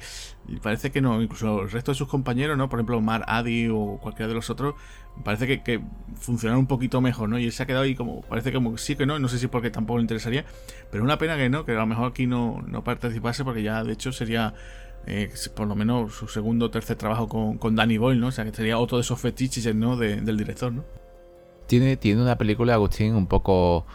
[0.61, 2.67] parece que no, incluso el resto de sus compañeros, ¿no?
[2.67, 4.75] Por ejemplo, Mar Addy o cualquiera de los otros,
[5.23, 5.79] parece que, que
[6.15, 7.39] funcionan un poquito mejor, ¿no?
[7.39, 9.47] Y él se ha quedado ahí como, parece como sí que no, no sé si
[9.47, 10.43] porque tampoco le interesaría,
[10.91, 13.81] pero una pena que no, que a lo mejor aquí no, no participase porque ya
[13.81, 14.53] de hecho sería...
[15.07, 18.27] Eh, por lo menos su segundo o tercer trabajo con, con Danny Boyle, ¿no?
[18.27, 19.95] O sea, que sería otro de esos fetiches, ¿no?
[19.95, 20.83] del director, ¿no?
[21.67, 23.85] Tiene, tiene una película, Agustín, un poco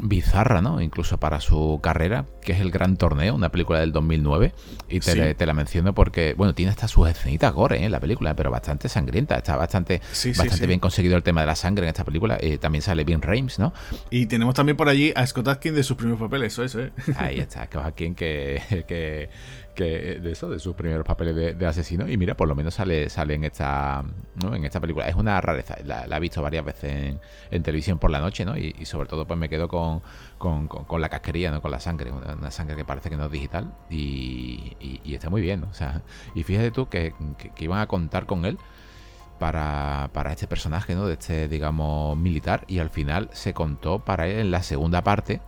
[0.00, 0.80] bizarra, ¿no?
[0.80, 4.54] Incluso para su carrera, que es El Gran Torneo, una película del 2009.
[4.88, 7.90] Y te, la menciono porque, bueno, tiene hasta sus escenitas gore en ¿eh?
[7.90, 9.36] la película, pero bastante sangrienta.
[9.36, 10.00] Está bastante,
[10.36, 12.38] bastante bien conseguido el tema de la sangre en esta película.
[12.40, 13.72] y también sale bien Reims, ¿no?
[14.10, 16.92] Y tenemos también por allí a Scott Atkins de sus primeros papeles, eso, eso, ¿eh?
[17.16, 19.30] Ahí está, Scott Atkins que, que
[19.76, 22.08] de eso, de sus primeros papeles de, asesino.
[22.08, 24.04] Y mira, por lo menos sale, sale en esta
[24.42, 25.08] en esta película.
[25.08, 27.16] Es una rareza, la, he visto varias veces
[27.50, 28.56] en, televisión por la noche, ¿no?
[28.56, 30.02] Y, sobre todo pues me quedo con,
[30.38, 31.60] con, la casquería, ¿no?
[31.62, 35.64] Con la sangre, una, sangre que parece que no es digital y, está muy bien,
[35.64, 36.02] O sea,
[36.34, 37.14] y fíjate tú que,
[37.58, 38.58] iban a contar con él
[39.38, 41.06] para, para, este personaje, ¿no?
[41.06, 42.64] De este, digamos, militar.
[42.68, 45.40] Y al final se contó para él en la segunda parte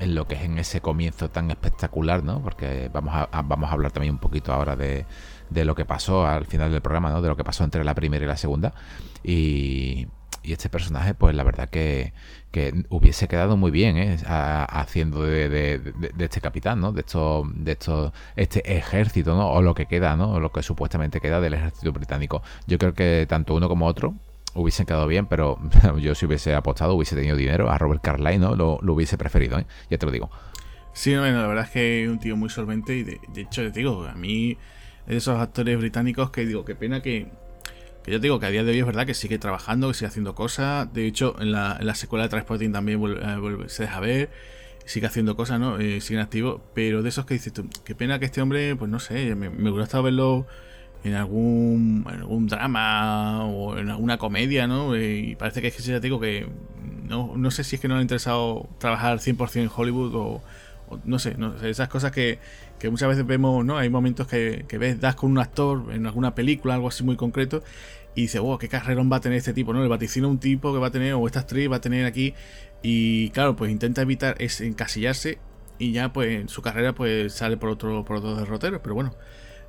[0.00, 2.42] en lo que es en ese comienzo tan espectacular, ¿no?
[2.42, 5.06] Porque vamos a, vamos a hablar también un poquito ahora de,
[5.50, 7.22] de, lo que pasó al final del programa, ¿no?
[7.22, 8.74] De lo que pasó entre la primera y la segunda.
[9.22, 10.08] Y,
[10.42, 12.12] y este personaje, pues la verdad que,
[12.50, 14.16] que hubiese quedado muy bien, ¿eh?
[14.26, 16.92] haciendo de, de, de, este capitán, ¿no?
[16.92, 19.50] De esto, de esto, este ejército, ¿no?
[19.50, 20.32] O lo que queda, ¿no?
[20.32, 22.42] O lo que supuestamente queda del ejército británico.
[22.66, 24.14] Yo creo que tanto uno como otro
[24.54, 25.58] hubiesen quedado bien, pero
[25.98, 28.56] yo si hubiese apostado, hubiese tenido dinero, a Robert Carlyle ¿no?
[28.56, 29.66] lo, hubiese preferido, ¿eh?
[29.90, 30.30] ya te lo digo.
[30.92, 33.78] Sí, bueno, la verdad es que es un tío muy solvente y de, hecho, te
[33.78, 34.56] digo, a mí
[35.06, 37.28] de esos actores británicos que digo, qué pena que,
[38.02, 40.08] que yo digo que a día de hoy es verdad que sigue trabajando, que sigue
[40.08, 44.00] haciendo cosas, de hecho en la, en la secuela de Transporting también eh, se deja
[44.00, 44.30] ver,
[44.86, 45.78] sigue haciendo cosas, ¿no?
[45.78, 48.74] Eh, sigue en activo, pero de esos que dices tú, qué pena que este hombre,
[48.74, 50.46] pues no sé, me, me hubiera estado verlo
[51.04, 54.96] en algún, algún drama o en alguna comedia, ¿no?
[54.96, 56.48] Y parece que es que ya digo que
[57.08, 60.42] no, no sé si es que no le ha interesado trabajar 100% en Hollywood o,
[61.04, 62.38] no sé, no, esas cosas que,
[62.78, 63.78] que, muchas veces vemos, ¿no?
[63.78, 67.16] Hay momentos que, que, ves, das con un actor en alguna película, algo así muy
[67.16, 67.62] concreto,
[68.14, 69.82] y dices, wow, qué carrerón va a tener este tipo, ¿no?
[69.82, 72.34] El vaticino un tipo que va a tener, o esta actriz va a tener aquí,
[72.82, 75.38] y claro, pues intenta evitar es encasillarse
[75.78, 79.14] y ya pues su carrera pues sale por otro, por otros derroteros, pero bueno.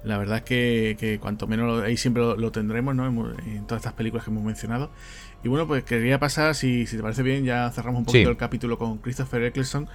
[0.04, 3.06] La verdad es que, cuanto menos ahí siempre lo, tendremos, ¿no?
[3.06, 4.92] En, todas estas películas que hemos mencionado.
[5.44, 8.38] Y bueno, pues quería pasar, si, si te parece bien, ya cerramos un poquito el
[8.38, 9.88] capítulo con Christopher Eccleston,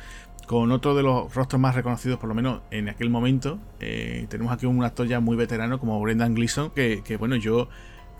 [0.47, 3.59] con otro de los rostros más reconocidos, por lo menos en aquel momento.
[3.81, 7.69] Eh, tenemos aquí un actor ya muy veterano como Brendan Gleeson, que, que bueno, yo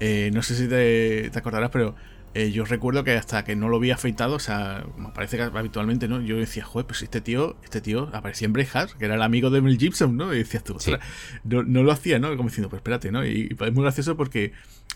[0.01, 1.95] eh, no sé si te, te acordarás, pero
[2.35, 5.45] eh, yo recuerdo que hasta que no lo vi afeitado, o sea, como parece que
[5.45, 6.21] habitualmente, ¿no?
[6.21, 9.51] Yo decía, joder, pues este tío, este tío aparecía en Brejard, que era el amigo
[9.51, 10.35] de Mel Gibson, ¿no?
[10.35, 10.77] Y decías tú,
[11.45, 12.37] no, lo hacía, ¿no?
[12.37, 13.25] Como diciendo, pues espérate, ¿no?
[13.25, 14.53] Y, es muy gracioso porque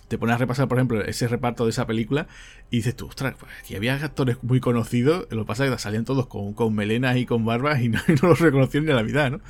[0.09, 2.27] te pones a repasar, por ejemplo, ese reparto de esa película
[2.71, 5.79] y dices tú, ostras, pues aquí había actores muy conocidos, lo que pasa es que
[5.79, 8.97] salían todos con, con melenas y con barbas y no, no los reconocieron ni a
[8.97, 9.41] la vida, ¿no?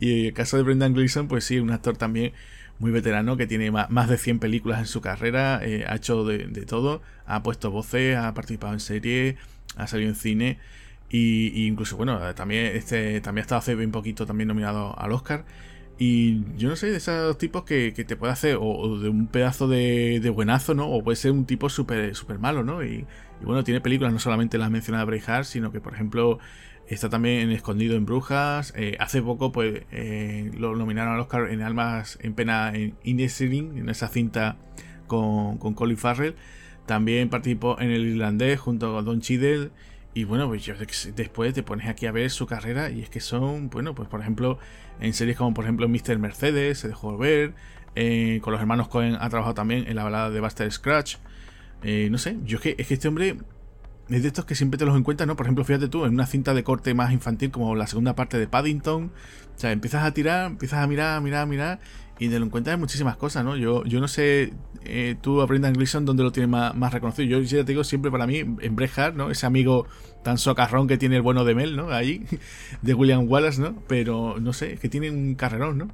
[0.00, 2.32] Y el caso de Brendan Gleeson, pues sí, un actor también
[2.78, 6.46] muy veterano que tiene más de 100 películas en su carrera, eh, ha hecho de,
[6.66, 9.36] todo, ha puesto voces, ha participado en series,
[9.76, 10.58] ha salido en cine
[11.10, 15.44] y, incluso, bueno, también este también ha estado hace un poquito también nominado al Oscar.
[16.00, 19.66] Y yo no sé, de esos tipos que, te puede hacer, o, de un pedazo
[19.66, 20.88] de, buenazo, ¿no?
[20.88, 22.84] O puede ser un tipo súper super malo, ¿no?
[22.84, 23.04] Y,
[23.42, 26.38] bueno, tiene películas, no solamente las mencionadas Braveheart, sino que, por ejemplo,
[26.88, 28.72] Está también Escondido en Brujas.
[28.74, 33.76] Eh, hace poco, pues, eh, lo nominaron al Oscar en Almas en Pena en Ineserin,
[33.76, 34.56] en esa cinta
[35.06, 36.34] con, con Colin Farrell.
[36.86, 39.70] También participó en El Irlandés junto con Don Cheadle.
[40.14, 40.74] Y bueno, pues yo
[41.14, 44.20] después te pones aquí a ver su carrera y es que son, bueno, pues por
[44.22, 44.58] ejemplo,
[44.98, 46.18] en series como por ejemplo Mr.
[46.18, 47.52] Mercedes, se dejó ver.
[47.96, 51.16] Eh, con los hermanos Cohen ha trabajado también en la balada de Buster Scratch.
[51.82, 53.36] no sé, yo es que este hombre
[54.10, 55.36] es de estos que siempre te los encuentras, ¿no?
[55.36, 58.38] Por ejemplo, fíjate tú, en una cinta de corte más infantil como la segunda parte
[58.38, 59.12] de Paddington,
[59.56, 61.80] o sea, empiezas a tirar, empiezas a mirar, mirar, mirar,
[62.18, 63.56] y te lo encuentras en muchísimas cosas, ¿no?
[63.56, 64.52] Yo, yo no sé,
[64.84, 67.28] eh, tú a Brendan ¿dónde lo tienes más, reconocido?
[67.28, 69.30] Yo ya te digo siempre para mí, en Bret ¿no?
[69.30, 69.86] Ese amigo
[70.24, 71.90] tan socarrón que tiene el bueno de Mel, ¿no?
[71.90, 72.24] Ahí,
[72.82, 73.82] de William Wallace, ¿no?
[73.86, 75.88] Pero, no sé, es que tiene un carrerón, ¿no?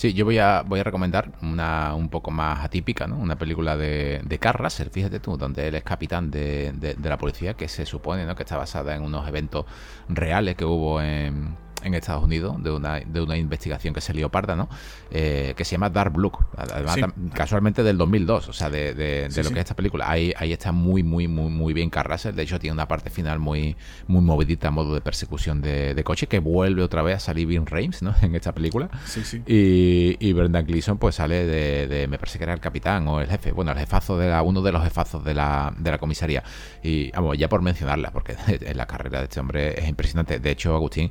[0.00, 3.18] Sí, yo voy a, voy a recomendar una un poco más atípica, ¿no?
[3.18, 7.18] Una película de, de Carl fíjate tú, donde él es capitán de, de, de la
[7.18, 8.34] policía, que se supone ¿no?
[8.34, 9.66] que está basada en unos eventos
[10.08, 14.28] reales que hubo en en Estados Unidos de una, de una investigación que se lió
[14.28, 14.68] parda, ¿no?
[15.10, 16.98] Eh, que se llama Dark Blue, además
[17.34, 20.10] casualmente del 2002, o sea, de, de, lo que es esta película.
[20.10, 22.34] Ahí, ahí está muy, muy, muy, muy bien Carrasel.
[22.34, 26.26] De hecho, tiene una parte final muy, muy movidita a modo de persecución de, coche
[26.26, 28.14] que vuelve otra vez a salir Vin Reims, ¿no?
[28.22, 28.88] En esta película.
[29.06, 29.42] Sí, sí.
[29.46, 33.28] Y, y Brendan Gleeson, pues sale de, me parece que era el capitán o el
[33.28, 36.42] jefe, bueno, el jefazo de la, uno de los jefazos de la, de la comisaría.
[36.82, 38.36] Y vamos, ya por mencionarla, porque
[38.74, 40.38] la carrera de este hombre es impresionante.
[40.38, 41.10] De hecho, Agustín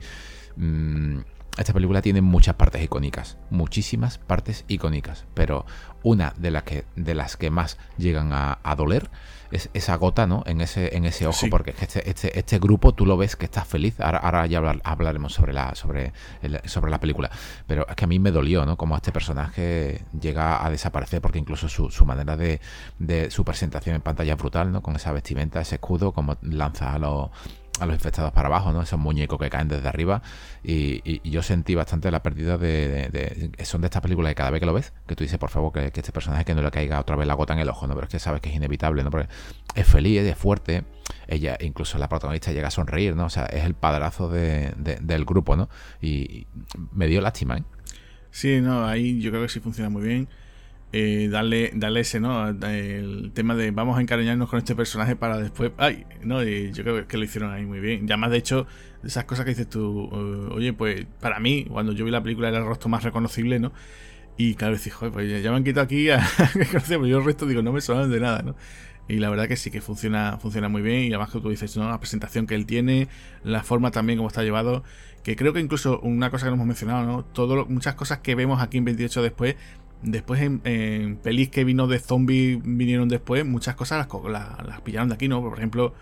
[0.59, 1.19] Mm,
[1.57, 5.65] esta película tiene muchas partes icónicas, muchísimas partes icónicas, pero
[6.03, 9.09] una de, las que, de las que más llegan a, doler
[9.51, 10.43] es esa gota ¿no?
[10.45, 13.65] en, ese, en ese ojo, porque este, este, este, grupo tú lo ves que está
[13.65, 16.13] feliz, ahora, ya hablaremos sobre la, sobre,
[16.65, 17.29] sobre la película,
[17.67, 18.77] pero es que a mí me dolió ¿no?
[18.77, 22.61] como este personaje llega a desaparecer, porque incluso su, su manera de,
[22.99, 24.81] de, su presentación en pantalla es brutal, ¿no?
[24.81, 27.31] con esa vestimenta, ese escudo, como lanza a los
[27.79, 28.81] a los infectados para abajo, ¿no?
[28.81, 30.21] Esos muñecos que caen desde arriba.
[30.63, 34.65] Y, yo sentí bastante la pérdida de, Son de estas películas que cada vez que
[34.65, 37.15] lo ves, que tú dices, por favor, que, este personaje que no le caiga otra
[37.15, 37.95] vez la gota en el ojo, ¿no?
[37.95, 39.11] Pero es que sabes que es inevitable, ¿no?
[39.11, 39.29] Porque
[39.75, 40.83] es feliz, es fuerte.
[41.27, 43.25] Ella, incluso la protagonista, llega a sonreír, ¿no?
[43.25, 45.69] O sea, es el padrazo del grupo, ¿no?
[46.01, 46.47] Y,
[46.91, 47.63] me dio lástima, ¿eh?
[48.31, 50.27] Sí, no, ahí yo creo que sí funciona muy bien
[50.91, 52.47] eh, darle, darle ese, ¿no?
[52.49, 55.71] El tema de vamos a encariñarnos con este personaje para después.
[55.77, 56.05] ¡Ay!
[56.23, 56.43] ¿no?
[56.43, 58.07] Y yo creo que lo hicieron ahí muy bien.
[58.07, 58.65] Ya más, de hecho,
[59.03, 62.49] esas cosas que dices tú, eh, oye, pues para mí, cuando yo vi la película,
[62.49, 63.71] era el rostro más reconocible, ¿no?
[64.37, 67.45] Y claro, decís, joder, pues ya me han quitado aquí a pues yo el resto
[67.45, 68.55] digo, no me suenan de nada, ¿no?
[69.09, 71.03] Y la verdad que sí que funciona, funciona muy bien.
[71.03, 71.89] Y además que tú dices, ¿no?
[71.89, 73.07] La presentación que él tiene,
[73.43, 74.83] la forma también como está llevado.
[75.23, 77.25] Que creo que incluso una cosa que no hemos mencionado, ¿no?
[77.25, 79.55] Todo muchas cosas que vemos aquí en 28 después
[80.01, 85.15] Después en, pelis que vino de zombies vinieron después, muchas cosas las, las, pillaron de
[85.15, 85.41] aquí, ¿no?
[85.41, 85.93] Por ejemplo,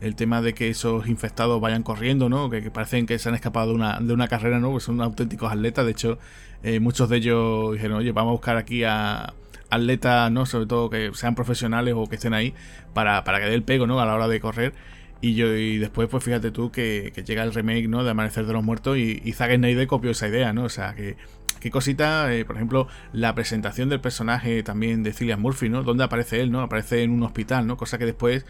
[0.00, 2.48] el tema de que esos infectados vayan corriendo, ¿no?
[2.48, 4.70] Que, parecen que se han escapado de una, de una carrera, ¿no?
[4.70, 5.84] Pues son auténticos atletas.
[5.84, 6.18] De hecho,
[6.62, 9.34] eh, muchos de ellos dijeron, oye, vamos a buscar aquí a
[9.68, 10.46] atletas, ¿no?
[10.46, 12.54] Sobre todo que sean profesionales o que estén ahí
[12.94, 14.00] para, para que dé el pego, ¿no?
[14.00, 14.72] A la hora de correr.
[15.20, 18.02] Y yo y después, pues fíjate tú que, llega el remake, ¿no?
[18.02, 20.64] De Amanecer de los Muertos y, y Zack Snyder copió esa idea, ¿no?
[20.64, 21.16] O sea, que,
[21.62, 25.84] qué cosita, eh, por ejemplo, la presentación del personaje también de Cillian Murphy, ¿no?
[25.84, 26.60] Donde aparece él, ¿no?
[26.60, 27.76] Aparece en un hospital, ¿no?
[27.76, 28.44] Cosa que después,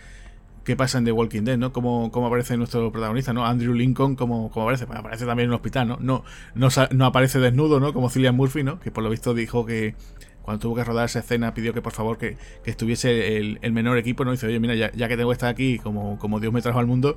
[0.64, 1.74] ¿qué pasa en The Walking Dead, ¿no?
[1.74, 3.44] Cómo, cómo aparece nuestro protagonista, ¿no?
[3.44, 4.86] Andrew Lincoln, ¿cómo, cómo aparece?
[4.86, 5.98] Pues aparece también en un hospital, ¿no?
[6.00, 7.92] No, no, no aparece desnudo, ¿no?
[7.92, 8.80] Como Cillian Murphy, ¿no?
[8.80, 9.94] Que por lo visto dijo que
[10.40, 14.24] cuando tuvo que rodar esa escena pidió que por favor que, estuviese el, menor equipo,
[14.24, 14.32] ¿no?
[14.32, 16.86] dice, oye, mira, ya, que tengo que estar aquí como, como Dios me trajo al
[16.86, 17.16] mundo,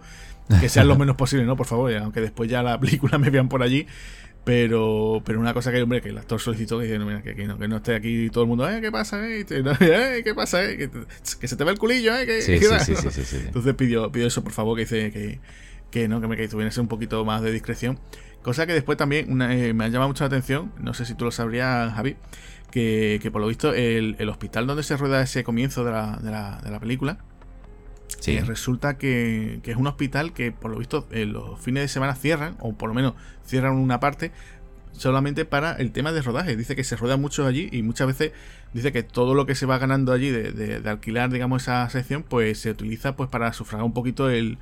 [0.59, 1.55] que sean lo menos posible, ¿no?
[1.55, 3.87] Por favor, aunque después ya la película me vean por allí,
[4.45, 7.77] pero, pero una cosa que, hombre, que el actor solicitó que, que, no, que no
[7.77, 8.79] esté aquí todo el mundo, ¿eh?
[8.79, 9.27] ¿Qué pasa?
[9.27, 9.43] Eh?
[9.49, 10.63] eh ¿Qué pasa?
[10.63, 10.77] Eh?
[11.39, 12.27] Que, se te ve el culillo, ¿eh?
[12.27, 15.39] Que, sí, sí, sí, sí, Entonces pidió, pidió eso, por favor, que dice que,
[15.89, 17.99] que no, que me que tuviese un poquito más de discreción.
[18.43, 21.25] Cosa que después también eh, me ha llamado mucho la atención, no sé si tú
[21.25, 22.15] lo sabrías, Javi,
[22.69, 26.17] que, que por lo visto el, el, hospital donde se rueda ese comienzo de la,
[26.17, 27.17] de la, de la película,
[28.19, 28.39] Sí.
[28.39, 32.55] resulta que, es un hospital que por lo visto en los fines de semana cierran,
[32.59, 33.13] o por lo menos
[33.45, 34.31] cierran una parte,
[34.97, 36.55] solamente para el tema de rodaje.
[36.55, 38.31] Dice que se rueda mucho allí y muchas veces
[38.73, 42.59] dice que todo lo que se va ganando allí de, alquilar, digamos, esa sección, pues
[42.59, 44.57] se utiliza pues para sufragar un poquito el,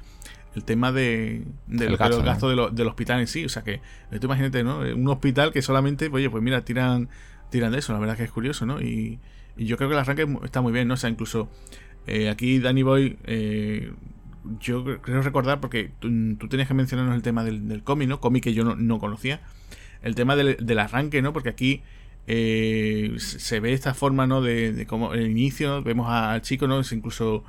[0.66, 3.46] tema de, del gasto, del hospital en sí.
[3.46, 3.82] O sea que,
[4.20, 4.80] tú imagínate, ¿no?
[4.80, 7.10] Un hospital que solamente, oye, pues mira, tiran,
[7.50, 7.94] tiran de eso.
[7.94, 8.82] La verdad que es curioso, ¿no?
[8.82, 9.20] Y,
[9.58, 10.96] y yo creo que el arranque está muy bien, ¿no?
[10.96, 11.50] O sea, incluso
[12.08, 13.92] eh, aquí Danny Boy, eh,
[14.60, 16.10] yo creo recordar, porque tú,
[16.50, 18.20] tenías que mencionarnos el tema del, cómic, ¿no?
[18.20, 19.42] Cómic que yo no, conocía.
[20.02, 21.32] El tema del, arranque, ¿no?
[21.34, 21.82] Porque aquí
[22.28, 24.42] eh, se ve esta forma, ¿no?
[24.42, 26.82] De, de como el inicio, vemos al chico, ¿no?
[26.82, 27.44] Es incluso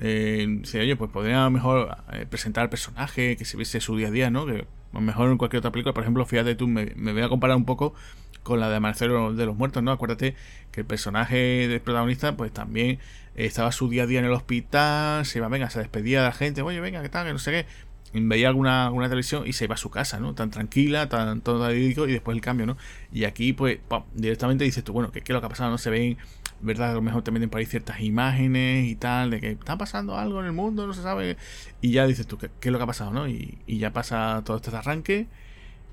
[0.00, 4.10] Eh, oye, pues podría mejor eh, presentar al personaje, que se viese su día a
[4.10, 4.46] día, ¿no?
[4.46, 7.66] Que mejor en cualquier otra película, por ejemplo, fíjate tú, me, voy a comparar un
[7.66, 7.94] poco
[8.42, 9.92] con la de Amanecer de los Muertos, ¿no?
[9.92, 10.34] Acuérdate
[10.72, 12.98] que el personaje del protagonista, pues también
[13.46, 16.32] estaba su día a día en el hospital, se iba, venga, se despedía de la
[16.32, 17.26] gente, oye, venga, ¿qué tal?
[17.26, 17.66] Que no sé qué
[18.12, 20.34] veía alguna, alguna televisión y se iba a su casa, ¿no?
[20.34, 22.76] Tan tranquila, tan todo y después el cambio, ¿no?
[23.12, 23.78] Y aquí, pues,
[24.14, 25.70] directamente dices tú, bueno, ¿qué, es lo que ha pasado?
[25.70, 26.18] No se ven,
[26.60, 26.90] ¿verdad?
[26.90, 30.40] A lo mejor meten por ahí ciertas imágenes y tal, de que está pasando algo
[30.40, 31.36] en el mundo, no se sabe.
[31.80, 33.28] Y ya dices tú, ¿qué, es lo que ha pasado, no?
[33.28, 35.28] Y, ya pasa todo este arranque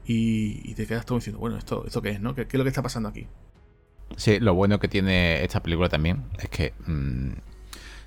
[0.06, 2.34] y, te quedas todo diciendo, bueno, ¿esto, esto qué es, no?
[2.34, 3.28] ¿Qué, es lo que está pasando aquí?
[4.16, 7.32] Sí, lo bueno que tiene esta película también es que mm,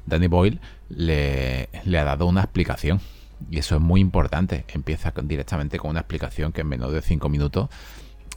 [0.06, 3.00] Danny Boyle le, le ha dado una explicación
[3.48, 4.64] y eso es muy importante.
[4.68, 7.68] Empieza directamente con una explicación que en menos de 5 minutos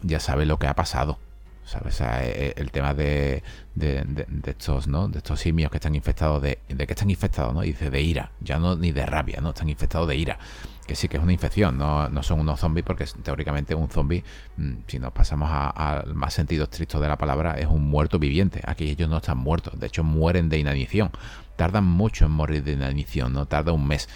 [0.01, 1.17] ya sabe lo que ha pasado.
[1.65, 2.01] ¿Sabes?
[2.01, 3.41] E, e, el tema de,
[3.75, 5.07] de, estos, ¿no?
[5.07, 6.59] De estos simios que están infectados de.
[6.67, 7.53] ¿De que están infectados?
[7.53, 7.61] ¿no?
[7.61, 8.31] dice de ira.
[8.41, 9.49] Ya no ni de rabia, ¿no?
[9.49, 10.39] Están infectados de ira.
[10.85, 14.23] Que sí que es una infección, no, no son unos zombies, porque teóricamente un zombie,
[14.57, 18.61] mm, si nos pasamos al más sentido estricto de la palabra, es un muerto viviente.
[18.65, 21.11] Aquí ellos no están muertos, de hecho mueren de inanición.
[21.55, 23.45] Tardan mucho en morir de inanición, ¿no?
[23.45, 24.09] Tarda un mes.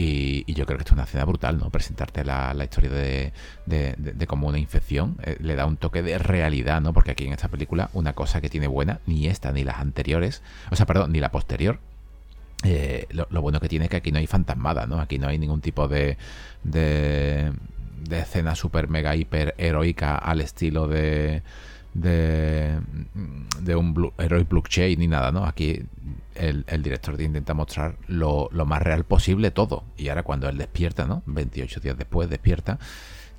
[0.00, 1.70] Y, yo creo que esto es una escena brutal, ¿no?
[1.70, 3.32] Presentarte la, historia de,
[3.66, 6.92] de, como una infección eh, le da un toque de realidad, ¿no?
[6.92, 10.44] Porque aquí en esta película una cosa que tiene buena, ni esta ni las anteriores,
[10.70, 11.80] o sea, perdón, ni la posterior,
[12.62, 15.00] eh, lo, bueno que tiene es que aquí no hay fantasmada, ¿no?
[15.00, 16.16] Aquí no hay ningún tipo de,
[16.62, 17.52] de,
[18.08, 21.42] de escena super mega hiper heroica al estilo de
[21.94, 22.78] de,
[23.60, 25.44] de un blue, Heroic Blockchain ni nada, ¿no?
[25.44, 25.82] Aquí
[26.38, 29.84] el, director intenta mostrar lo, lo, más real posible todo.
[29.96, 31.22] Y ahora cuando él despierta, ¿no?
[31.26, 32.78] 28 días después despierta,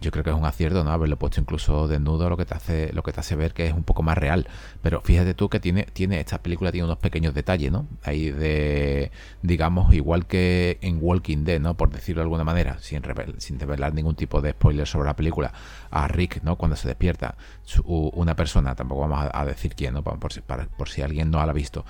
[0.02, 0.92] yo creo que es un acierto, ¿no?
[0.92, 3.74] Haberlo puesto incluso desnudo, lo que te hace, lo que te hace ver que es
[3.74, 4.48] un poco más real.
[4.82, 7.88] Pero fíjate tú que tiene, tiene, esta película tiene unos pequeños detalles, ¿no?
[8.04, 11.76] Ahí de, digamos, igual que en Walking Dead, ¿no?
[11.76, 15.16] Por decirlo de alguna manera, sin, revelar, sin revelar ningún tipo de spoiler sobre la
[15.16, 15.54] película,
[15.92, 16.56] a Rick, ¿no?
[16.56, 17.36] Cuando se despierta,
[17.84, 20.04] una persona, tampoco vamos a, decir quién, ¿no?
[20.04, 21.86] Por si, por si alguien no la ha visto,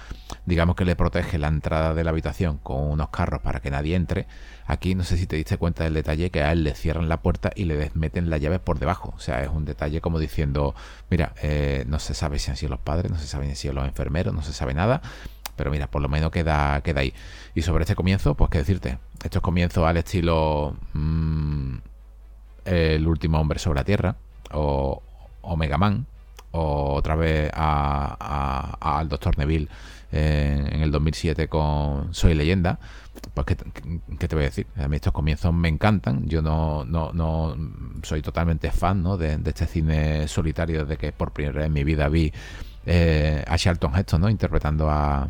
[0.46, 3.96] digamos que le protege la entrada de la habitación con unos carros para que nadie
[3.96, 4.28] entre
[4.70, 7.24] Aquí no sé si te diste cuenta del detalle que a él le cierran la
[7.24, 9.16] puerta y le meten la llave por debajo.
[9.18, 10.76] O sea, es un detalle como diciendo,
[11.10, 13.56] mira, eh, no se sabe si han sido los padres, no se sabe si han
[13.56, 15.02] sido los enfermeros, no se sabe nada.
[15.56, 17.16] Pero mira, por lo menos queda, queda ahí.
[17.56, 19.00] Y sobre este comienzo, pues qué decirte.
[19.24, 21.78] Estos comienzos al estilo mm,
[22.66, 24.16] El último hombre sobre la Tierra
[24.52, 25.02] o,
[25.58, 26.06] Mega Man
[26.52, 29.68] o otra vez al Doctor Neville
[30.12, 32.80] en el 2007 con Soy Leyenda,
[33.34, 34.68] pues ¿qué, te voy a decir?
[34.78, 36.28] A mí estos comienzos me encantan.
[36.28, 37.56] Yo no, no, no
[38.04, 39.18] soy totalmente fan ¿no?
[39.18, 42.32] de, este cine solitario desde que por primera vez en mi vida vi
[42.86, 44.30] eh, a Charlton Heston ¿no?
[44.30, 45.28] interpretando a,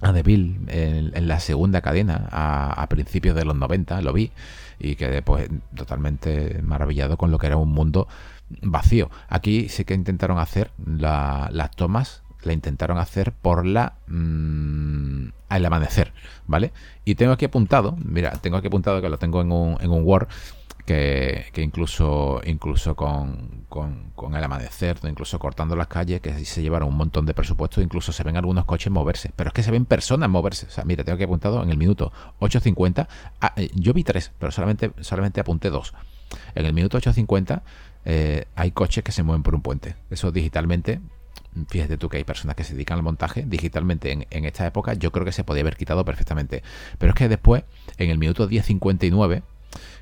[0.00, 4.32] a Deville en, en, la segunda cadena a, principios de los 90, lo vi
[4.80, 8.08] y quedé pues totalmente maravillado con lo que era un mundo
[8.62, 9.10] vacío.
[9.28, 16.12] Aquí sí que intentaron hacer las tomas la intentaron hacer por la mm, al amanecer,
[16.46, 16.72] ¿vale?
[17.04, 20.04] Y tengo aquí apuntado, mira, tengo aquí apuntado que lo tengo en un, en un
[20.04, 20.28] Word,
[20.90, 26.88] que, que, incluso, incluso con, con, el amanecer, incluso cortando las calles, que se llevaron
[26.88, 29.84] un montón de presupuesto, incluso se ven algunos coches moverse, pero es que se ven
[29.84, 30.66] personas moverse.
[30.66, 33.06] O sea, mira, tengo aquí apuntado en el minuto 8.50,
[33.40, 35.94] ah, eh, yo vi tres, pero solamente, solamente apunté dos.
[36.56, 37.62] En el minuto 8.50
[38.04, 39.94] eh, hay coches que se mueven por un puente.
[40.10, 41.00] Eso digitalmente
[41.68, 45.10] Fíjate tú que hay personas que se dedican al montaje digitalmente en, esta época, yo
[45.10, 46.62] creo que se podía haber quitado perfectamente.
[46.98, 47.64] Pero es que después,
[47.98, 49.42] en el minuto 10.59,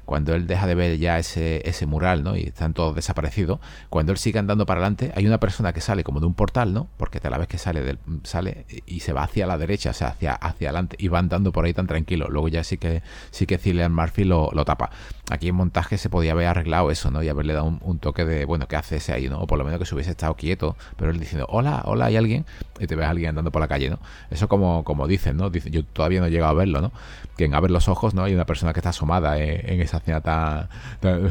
[0.08, 2.34] cuando él deja de ver ya ese, ese mural, ¿no?
[2.34, 6.02] Y están todos desaparecidos, cuando él sigue andando para adelante, hay una persona que sale
[6.02, 6.88] como de un portal, ¿no?
[6.96, 9.92] Porque te la vez que sale del, sale y se va hacia la derecha, o
[9.92, 12.28] sea, hacia, hacia adelante, y va andando por ahí tan tranquilo.
[12.30, 14.88] Luego ya sí que sí que Cillian Murphy lo, lo tapa.
[15.30, 17.22] Aquí en montaje se podía haber arreglado eso, ¿no?
[17.22, 19.40] Y haberle dado un, toque de, bueno, ¿qué hace ese ahí, no?
[19.40, 22.16] O por lo menos que se hubiese estado quieto, pero él diciendo, hola, hola, hay
[22.16, 22.46] alguien,
[22.80, 23.98] y te ves a alguien andando por la calle, ¿no?
[24.30, 25.50] Eso como, como dicen, ¿no?
[25.50, 26.92] Dicen, yo todavía no he llegado a verlo, ¿no?
[27.36, 28.24] Que en ver los ojos, ¿no?
[28.24, 30.68] Hay una persona que está asomada en, esa escena tan,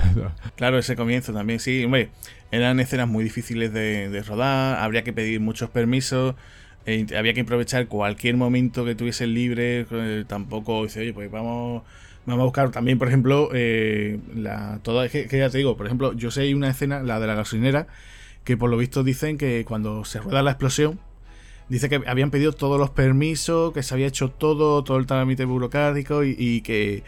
[0.56, 2.10] Claro, ese comienzo también, sí, hombre,
[2.52, 6.36] eran escenas muy difíciles de, rodar, habría que pedir muchos permisos.
[6.86, 9.86] Eh, había que aprovechar cualquier momento que tuviese libre.
[9.92, 11.84] Eh, tampoco dice, oye, pues vamos
[12.28, 16.12] Vamos a buscar también, por ejemplo, eh, la, toda, que, ya te digo, por ejemplo,
[16.12, 17.88] yo sé una escena, la de la gasolinera,
[18.44, 21.00] que por lo visto dicen que cuando se rueda la explosión,
[21.70, 25.46] dice que habían pedido todos los permisos, que se había hecho todo, todo el trámite
[25.46, 27.04] burocrático y, que,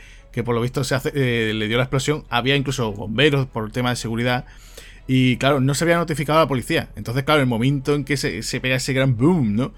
[0.45, 2.23] por lo visto se hace, eh, le dio la explosión.
[2.29, 4.45] Había incluso bomberos por el tema de seguridad.
[5.05, 6.91] Y claro, no se había notificado a la policía.
[6.95, 9.73] Entonces, claro, el momento en que se, se pega ese gran boom, ¿no?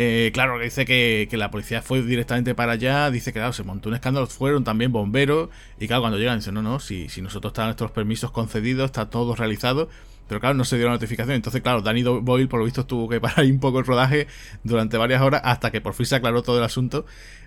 [0.00, 3.88] Eh, claro, dice que, la policía fue directamente para allá, dice que claro, se montó
[3.88, 5.48] un escándalo, fueron también bomberos,
[5.80, 9.10] y claro, cuando llegan dicen, no, no, si, si nosotros están nuestros permisos concedidos, está
[9.10, 9.88] todo realizado,
[10.28, 11.34] pero claro, no se dio la notificación.
[11.34, 14.28] Entonces, claro, Danny Boyle, por lo visto, tuvo que parar un poco el rodaje
[14.62, 17.04] durante varias horas hasta que por fin se aclaró todo el asunto.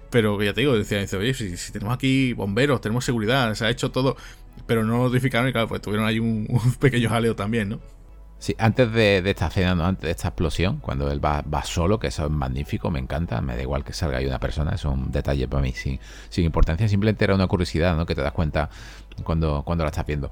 [0.09, 3.69] Pero ya te digo, decía, dice, oye, si, tenemos aquí bomberos, tenemos seguridad, se ha
[3.69, 4.17] hecho todo,
[4.67, 6.47] pero no notificaron y claro, pues tuvieron ahí un,
[6.81, 7.79] pequeño jaleo también, ¿no?
[8.41, 9.85] Sí, antes de, esta escena, ¿no?
[9.85, 13.39] antes de esta explosión, cuando él va, va, solo, que eso es magnífico, me encanta,
[13.39, 16.45] me da igual que salga ahí una persona, es un detalle para mí sin, sin
[16.45, 18.07] importancia, simplemente era una curiosidad, ¿no?
[18.07, 18.71] Que te das cuenta
[19.23, 20.31] cuando, cuando la estás viendo.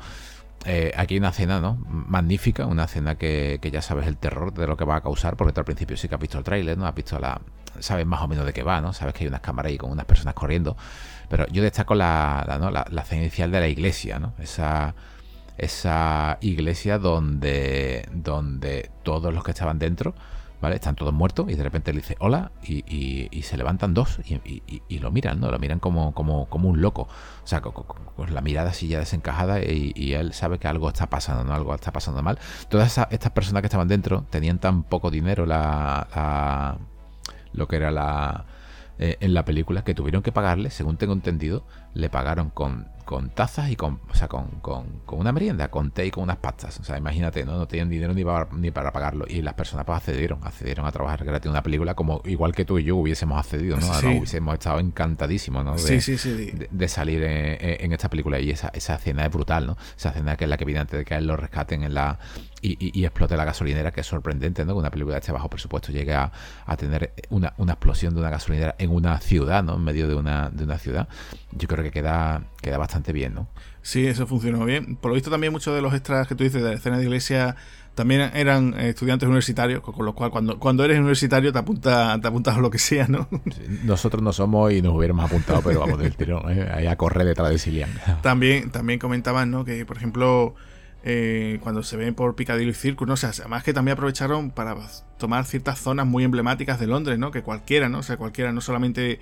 [0.66, 1.78] Eh, aquí hay una escena ¿no?
[1.88, 5.53] magnífica, una escena que, ya sabes el terror de lo que va a causar, porque
[5.53, 6.88] tú al principio sí que has visto el tráiler, ¿no?
[6.88, 7.39] Has visto la.
[7.80, 8.91] Sabes más o menos de qué va, ¿no?
[8.91, 10.76] Sabes que hay unas cámaras ahí con unas personas corriendo.
[11.30, 14.34] Pero yo destaco la, la, la, la escena inicial de la iglesia, ¿no?
[14.39, 14.95] Esa,
[15.60, 20.16] esa iglesia donde, donde todos los que estaban dentro
[20.62, 20.76] ¿vale?
[20.76, 25.12] Están todos muertos y de repente le dice hola y, se levantan dos y, lo
[25.12, 25.49] miran, ¿no?
[25.51, 27.07] Lo miran como, como, como un loco.
[27.43, 31.43] O sea, con, la mirada así ya desencajada y, él sabe que algo está pasando,
[31.43, 31.53] ¿no?
[31.53, 32.38] Algo está pasando mal.
[32.70, 36.78] Todas estas personas que estaban dentro tenían tan poco dinero la,
[37.53, 38.45] lo que era la...
[39.01, 41.64] Eh, en la película que tuvieron que pagarle, según tengo entendido,
[41.94, 46.06] le pagaron con con tazas y con, o sea, con, con, una merienda, con té
[46.06, 46.80] y con unas pastas.
[46.80, 47.58] O sea, imagínate, ¿no?
[47.58, 49.26] No tenían dinero ni para, ni para pagarlo.
[49.28, 52.66] Y las personas pues accedieron, accedieron a trabajar gratis en una película como igual que
[52.66, 53.88] tú y yo hubiésemos accedido, ¿no?
[53.88, 55.76] hubiésemos estado encantadísimos, ¿no?
[55.76, 58.40] De, de, salir en, esta película.
[58.40, 59.76] Y esa, esa escena es brutal, ¿no?
[59.98, 62.20] Esa escena que es la que viene antes de que él lo rescaten en la
[62.62, 64.74] y, explote la gasolinera, que es sorprendente, ¿no?
[64.74, 66.32] Que una película de este bajo presupuesto llegue a,
[66.78, 69.76] tener una, explosión de una gasolinera en una ciudad, ¿no?
[69.76, 71.08] En medio de una, de una ciudad.
[71.52, 73.47] Yo creo que queda, queda bastante bien, ¿no?
[73.82, 74.95] Sí, eso funcionó bien.
[74.97, 77.03] Por lo visto también muchos de los extras que tú dices de la escena de
[77.03, 77.55] iglesia
[77.95, 82.55] también eran estudiantes universitarios, con lo cual cuando, cuando eres universitario te, apunta, te apuntas
[82.55, 83.27] a lo que sea, ¿no?
[83.84, 86.69] nosotros no somos y nos hubiéramos apuntado, pero vamos del tirón, ¿eh?
[86.73, 87.89] ahí a correr detrás de Silian.
[88.21, 89.65] También, también comentaban, ¿no?
[89.65, 90.55] Que, por ejemplo,
[91.03, 93.15] eh, cuando se ven por Piccadilly Circus, ¿no?
[93.15, 94.77] O sea, además que también aprovecharon para
[95.17, 97.32] tomar ciertas zonas muy emblemáticas de Londres, ¿no?
[97.32, 97.99] Que cualquiera, ¿no?
[97.99, 99.19] O sea, cualquiera, no solamente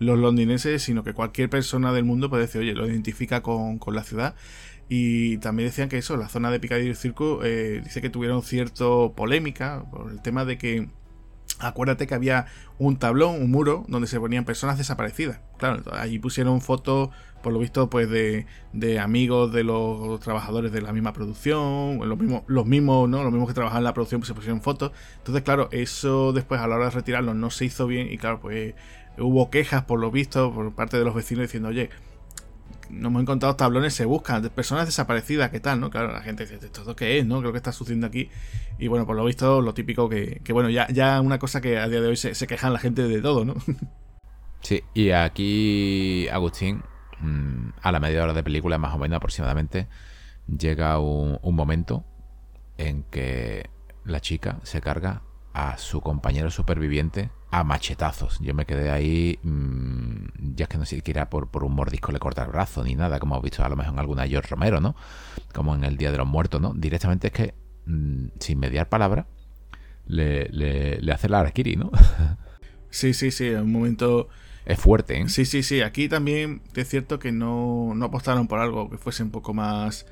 [0.00, 4.02] los londinenses, sino que cualquier persona del mundo puede decir, oye, lo identifica con, la
[4.02, 4.34] ciudad.
[4.88, 9.12] Y también decían que eso, la zona de Piccadilly Circus, eh, dice que tuvieron cierto
[9.14, 10.88] polémica por el tema de que
[11.60, 12.46] Acuérdate que había
[12.78, 15.40] un tablón, un muro, donde se ponían personas desaparecidas.
[15.58, 17.10] Claro, allí pusieron fotos,
[17.42, 22.18] por lo visto, pues de, de amigos de los trabajadores de la misma producción, los
[22.18, 23.22] mismos, los mismos, ¿no?
[23.22, 24.92] Los mismos que trabajaban en la producción, pues se pusieron fotos.
[25.18, 28.40] Entonces, claro, eso después a la hora de retirarlo no se hizo bien y claro,
[28.40, 28.74] pues
[29.18, 31.90] hubo quejas, por lo visto, por parte de los vecinos diciendo, oye,
[32.90, 35.80] no hemos encontrado tablones, se buscan personas desaparecidas, ¿qué tal?
[35.80, 35.90] ¿no?
[35.90, 37.26] Claro, la gente dice, ¿esto qué es?
[37.26, 37.40] ¿no?
[37.40, 38.30] Creo que está sucediendo aquí.
[38.78, 41.88] Y bueno, por lo visto, lo típico que, bueno, ya, ya una cosa que a
[41.88, 43.54] día de hoy se, quejan la gente de todo, ¿no?
[44.62, 46.82] Sí, y aquí Agustín,
[47.20, 49.88] mm, a la media hora de película, más o menos aproximadamente,
[50.46, 52.04] llega un momento
[52.76, 53.70] en que
[54.04, 55.22] la chica se carga
[55.54, 58.38] a su compañero superviviente a machetazos.
[58.40, 62.18] Yo me quedé ahí, mm, ya es que no siquiera por, por un mordisco le
[62.18, 64.80] corta el brazo ni nada, como hemos visto a lo mejor en alguna George Romero,
[64.80, 64.94] ¿no?
[65.52, 66.72] Como en el Día de los Muertos, ¿no?
[66.74, 67.54] Directamente es que,
[67.86, 69.26] mm, sin mediar palabra,
[70.06, 71.90] le, le, hace la Arakiri, ¿no?
[72.90, 74.28] sí, sí, sí, en un momento...
[74.66, 75.28] Es fuerte, ¿eh?
[75.28, 75.80] Sí, sí, sí.
[75.80, 80.06] Aquí también es cierto que no, no apostaron por algo que fuese un poco más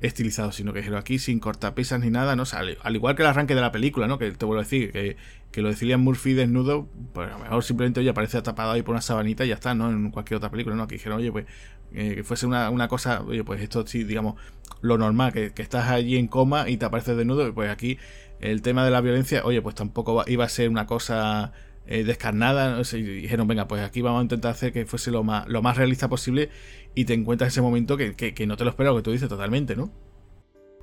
[0.00, 2.44] estilizado, sino que aquí sin cortapisas ni nada, ¿no?
[2.52, 4.18] al, igual que el arranque de la película, ¿no?
[4.18, 5.16] Que te vuelvo a decir, que,
[5.50, 8.82] que lo de Cillian Murphy desnudo, pues a lo mejor simplemente oye, aparece tapado ahí
[8.82, 9.90] por una sabanita y ya está, ¿no?
[9.90, 10.86] En cualquier otra película, ¿no?
[10.86, 11.46] Que dijeron, oye, pues
[11.92, 14.34] eh, que fuese una, una, cosa, oye, pues esto sí, digamos,
[14.82, 17.98] lo normal, que, que, estás allí en coma y te apareces desnudo, pues aquí
[18.40, 21.52] el tema de la violencia, oye, pues tampoco iba a ser una cosa
[21.86, 25.46] eh, descarnada, y dijeron, venga, pues aquí vamos a intentar hacer que fuese lo más,
[25.46, 26.50] lo más realista posible
[26.96, 29.76] y te encuentras ese momento que, que, no te lo espero, que tú dices totalmente,
[29.76, 29.90] ¿no?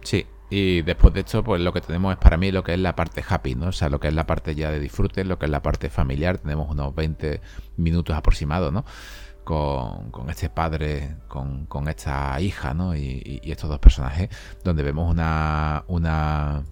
[0.04, 2.80] Sí, y después de esto, pues lo que tenemos es para mí lo que es
[2.80, 3.70] la parte happy, ¿no?
[3.70, 5.90] O sea, lo que es la parte ya de disfrute, lo que es la parte
[5.90, 7.42] familiar, tenemos unos 20
[7.78, 8.86] minutos aproximados, ¿no?
[9.44, 12.96] Con, con este padre, con, con, esta hija, ¿no?
[12.96, 14.30] Y, y, estos dos personajes,
[14.64, 16.64] donde vemos una, una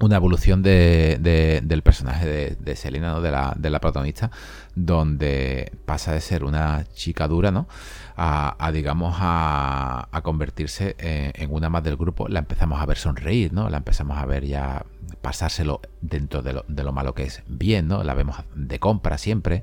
[0.00, 3.20] una evolución de, del personaje de, Selena, ¿no?
[3.20, 4.30] de, la, de la protagonista,
[4.74, 7.68] donde pasa de ser una chica dura, ¿no?
[8.16, 12.28] A, digamos, a, a convertirse en, una más del grupo.
[12.28, 13.70] La empezamos a ver sonreír, ¿no?
[13.70, 14.84] La empezamos a ver ya
[15.22, 18.02] pasárselo dentro de lo, de lo malo que es bien, ¿no?
[18.02, 19.62] La vemos de compra siempre,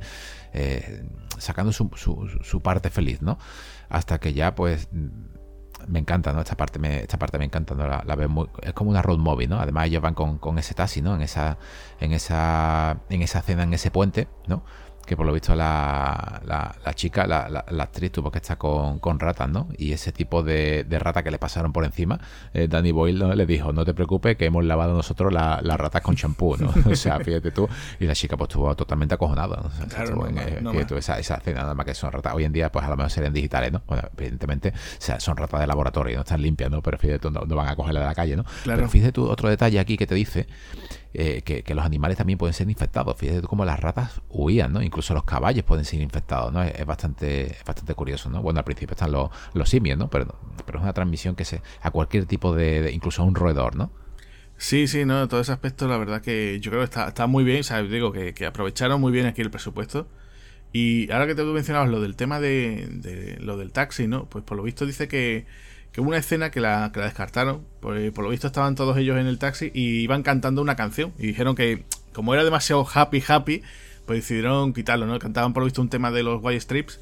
[0.54, 1.04] eh,
[1.38, 3.38] sacando su, su, su parte feliz, ¿no?
[3.90, 4.90] Hasta que ya, pues
[5.88, 6.42] me encanta, ¿no?
[6.42, 7.88] Esta parte me, esta parte me encanta, ¿no?
[7.88, 9.60] La, veo muy, es como una road movie, ¿no?
[9.60, 11.16] Además ellos van con, con ese taxi, ¿no?
[11.16, 11.58] En esa,
[12.00, 14.64] en esa, en esa cena, en ese puente, ¿no?
[15.08, 19.20] Que por lo visto la, la, chica, la, la, actriz tuvo que estar con, con,
[19.20, 19.70] ratas, ¿no?
[19.78, 22.20] Y ese tipo de, de rata que le pasaron por encima,
[22.54, 26.02] eh, Danny Boyle le dijo, no te preocupes que hemos lavado nosotros las la ratas
[26.02, 26.74] con champú, ¿no?
[26.92, 27.70] o sea, fíjate tú,
[28.02, 29.70] y la chica pues estuvo totalmente acojonada, ¿no?
[29.70, 32.34] O sea, claro, eh, esa, esa escena nada más que son ratas.
[32.36, 33.82] Hoy en día pues a lo mejor serían digitales, ¿no?
[33.88, 36.82] Bueno, evidentemente o sea, son ratas de laboratorio, no están limpias, ¿no?
[36.82, 38.44] Pero fíjate tú, no, van a cogerla de la calle, ¿no?
[38.64, 38.80] Claro.
[38.80, 40.48] Pero fíjate tú otro detalle aquí que te dice
[41.20, 43.18] eh, que, los animales también pueden ser infectados.
[43.18, 44.84] Fíjate cómo las ratas huían, ¿no?
[44.84, 46.62] Incluso los caballos pueden ser infectados, ¿no?
[46.62, 48.44] Es, bastante, bastante curioso, ¿no?
[48.44, 50.12] Bueno, al principio están los, los simios, ¿no?
[50.12, 53.76] Pero, pero es una transmisión que se a cualquier tipo de, incluso a un roedor,
[53.76, 53.92] ¿no?
[54.58, 57.44] Sí, sí, no, todo ese aspecto, la verdad que yo creo que está, está muy
[57.44, 60.08] bien, o sea, digo que, aprovecharon muy bien aquí el presupuesto.
[60.72, 64.30] Y ahora que te mencionabas lo del tema de, de, lo del taxi, ¿no?
[64.30, 65.48] Pues por lo visto dice que
[65.98, 67.66] que hubo una escena que la, que la descartaron.
[67.80, 71.12] Por, por, lo visto estaban todos ellos en el taxi y iban cantando una canción.
[71.18, 73.64] Y dijeron que, como era demasiado happy, happy,
[74.06, 75.18] pues decidieron quitarlo, ¿no?
[75.18, 77.00] Cantaban por lo visto un tema de los White Strips.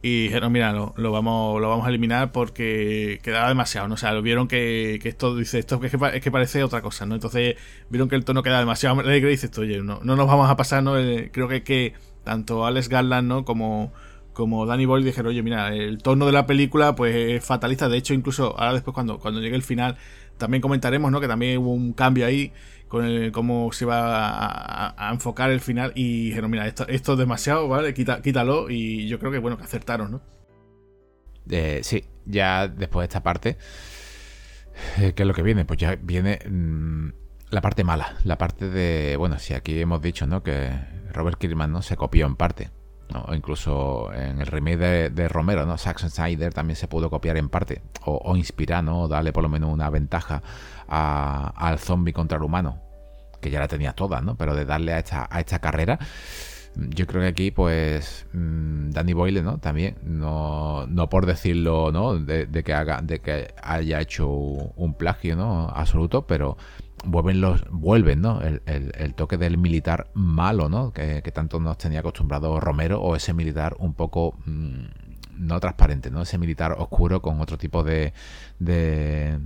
[0.00, 3.94] Y dijeron, mira, lo, lo, vamos, lo vamos a eliminar porque quedaba demasiado, ¿no?
[3.96, 7.04] O sea, vieron que, que esto, dice, esto es que, es que parece otra cosa,
[7.04, 7.16] ¿no?
[7.16, 7.56] Entonces
[7.90, 10.56] vieron que el tono quedaba demasiado alegre y dices, oye, no, no nos vamos a
[10.56, 10.98] pasar, ¿no?
[10.98, 11.92] Eh, creo que, que
[12.24, 13.44] tanto Alex Garland, ¿no?
[13.44, 13.92] Como,
[14.32, 17.88] como Danny Boyle dijeron, oye, mira, el tono de la película pues es fatalista.
[17.88, 19.96] De hecho, incluso ahora después cuando, cuando llegue el final,
[20.38, 21.20] también comentaremos, ¿no?
[21.20, 22.52] Que también hubo un cambio ahí
[22.88, 25.92] con el, cómo se va a, enfocar el final.
[25.94, 27.94] Y dijeron, mira, esto, es demasiado, ¿vale?
[27.94, 28.70] quítalo.
[28.70, 30.22] Y yo creo que bueno, que acertaron, ¿no?
[31.48, 33.58] Eh, sí, ya después de esta parte,
[34.98, 35.64] eh, ¿qué es lo que viene?
[35.64, 37.08] Pues ya viene mm,
[37.50, 40.42] la parte mala, la parte de, bueno, si aquí hemos dicho, ¿no?
[40.42, 40.70] Que
[41.12, 41.82] Robert Kirkman, ¿no?
[41.82, 42.70] Se copió en parte
[43.14, 45.78] o incluso en el remake de, Romero, ¿no?
[45.78, 49.08] Saxon Snyder también se pudo copiar en parte o, inspirar, ¿no?
[49.08, 50.42] Darle por lo menos una ventaja
[50.88, 52.80] al zombie contra el humano,
[53.40, 54.36] que ya la tenía toda, ¿no?
[54.36, 55.98] Pero de darle a esta, a esta carrera,
[56.76, 59.58] yo creo que aquí, pues, mm, Danny Boyle, ¿no?
[59.58, 62.16] También, no, no por decirlo, ¿no?
[62.18, 65.68] De, de, que haga, de que haya hecho un plagio, ¿no?
[65.68, 66.56] Absoluto, pero
[67.04, 72.00] vuelven los vuelven no el, el, toque del militar malo no que, tanto nos tenía
[72.00, 74.84] acostumbrado Romero o ese militar un poco mm,
[75.38, 78.12] no transparente no ese militar oscuro con otro tipo de
[78.58, 79.38] de,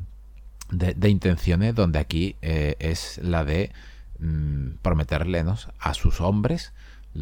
[0.71, 3.71] de, intenciones donde aquí eh, es la de
[4.19, 5.45] mm, prometerle
[5.79, 6.73] a sus hombres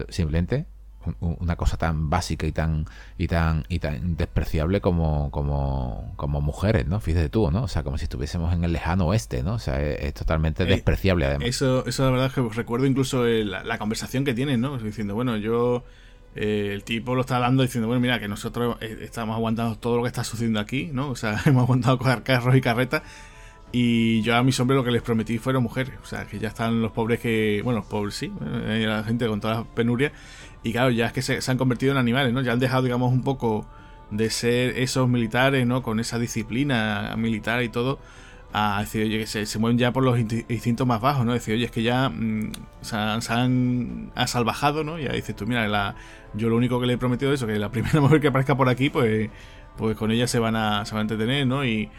[0.09, 0.67] simplemente
[1.21, 2.87] una cosa tan básica y tan
[3.19, 7.01] y tan y tan despreciable como como, como mujeres, ¿no?
[7.01, 7.65] Fíjate tú, ¿no?
[7.65, 9.55] O sea, como si estuviésemos en el lejano oeste, ¿no?
[9.55, 11.49] O sea, es, totalmente eh, despreciable además.
[11.49, 14.79] Eso eso la verdad es que recuerdo incluso la, conversación que tienen, ¿no?
[14.79, 15.85] Diciendo, bueno, yo
[16.37, 19.97] eh, el tipo lo está dando diciendo, bueno, mira, que nosotros eh, estamos aguantando todo
[19.97, 21.11] lo que está sucediendo aquí, ¿no?
[21.11, 23.03] O sea, hemos aguantado coger carros y carretas
[23.73, 25.95] y yo a mis hombres lo que les prometí fueron mujeres.
[26.03, 27.63] O sea, que ya están los pobres que.
[27.65, 30.13] Bueno, los pobres sí, la gente con todas las penurias.
[30.63, 32.41] Y claro, ya es que se, han convertido en animales, ¿no?
[32.41, 33.67] Ya han dejado, digamos, un poco
[34.11, 35.83] de ser esos militares, ¿no?
[35.83, 37.99] Con esa disciplina militar y todo,
[38.53, 41.33] a decir, oye, que se, mueven ya por los instintos más bajos, ¿no?
[41.33, 42.53] Decir, oye, es que ya mm,
[42.83, 44.99] se, han, salvajado, ¿no?
[44.99, 45.97] Y ya dices tú, mira,
[46.35, 48.57] yo lo único que le he prometido es eso, que la primera mujer que aparezca
[48.57, 49.31] por aquí, pues,
[49.77, 51.65] pues con ella se van a, se van a entretener, ¿no?
[51.65, 51.91] Y,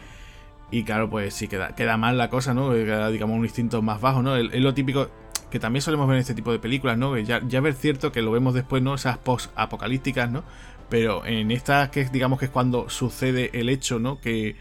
[0.70, 2.70] y claro, pues sí, queda, queda mal la cosa, ¿no?
[2.72, 4.36] Queda, digamos, un instinto más bajo, ¿no?
[4.36, 5.10] Es lo típico,
[5.54, 7.16] que también solemos ver en este tipo de películas, ¿no?
[7.16, 8.96] Ya, ya ver cierto que lo vemos después, ¿no?
[8.96, 10.42] Esas post-apocalípticas, ¿no?
[10.88, 14.20] Pero en estas que digamos que es cuando sucede el hecho, ¿no?
[14.20, 14.56] Que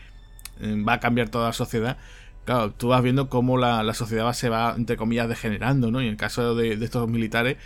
[0.62, 1.98] eh, va a cambiar toda la sociedad.
[2.46, 6.00] Claro, tú vas viendo cómo la, sociedad se va, entre comillas, degenerando, ¿no?
[6.00, 7.58] Y en el caso de, estos militares,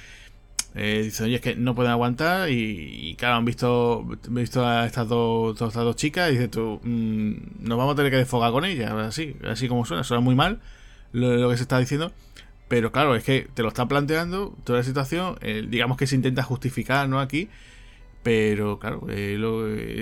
[0.74, 2.50] eh, dicen, oye, es que no pueden aguantar.
[2.50, 7.68] Y, claro, han visto, visto a estas dos, estas dos chicas y dices tú, mm,
[7.68, 10.62] nos vamos a tener que desfogar con ellas, así, así como suena, suena muy mal
[11.12, 12.14] lo que se está diciendo.
[12.68, 16.16] Pero claro, es que te lo está planteando toda la situación, eh, digamos que se
[16.16, 17.20] intenta justificar, ¿no?
[17.20, 17.50] Aquí,
[18.24, 19.38] pero claro, eh,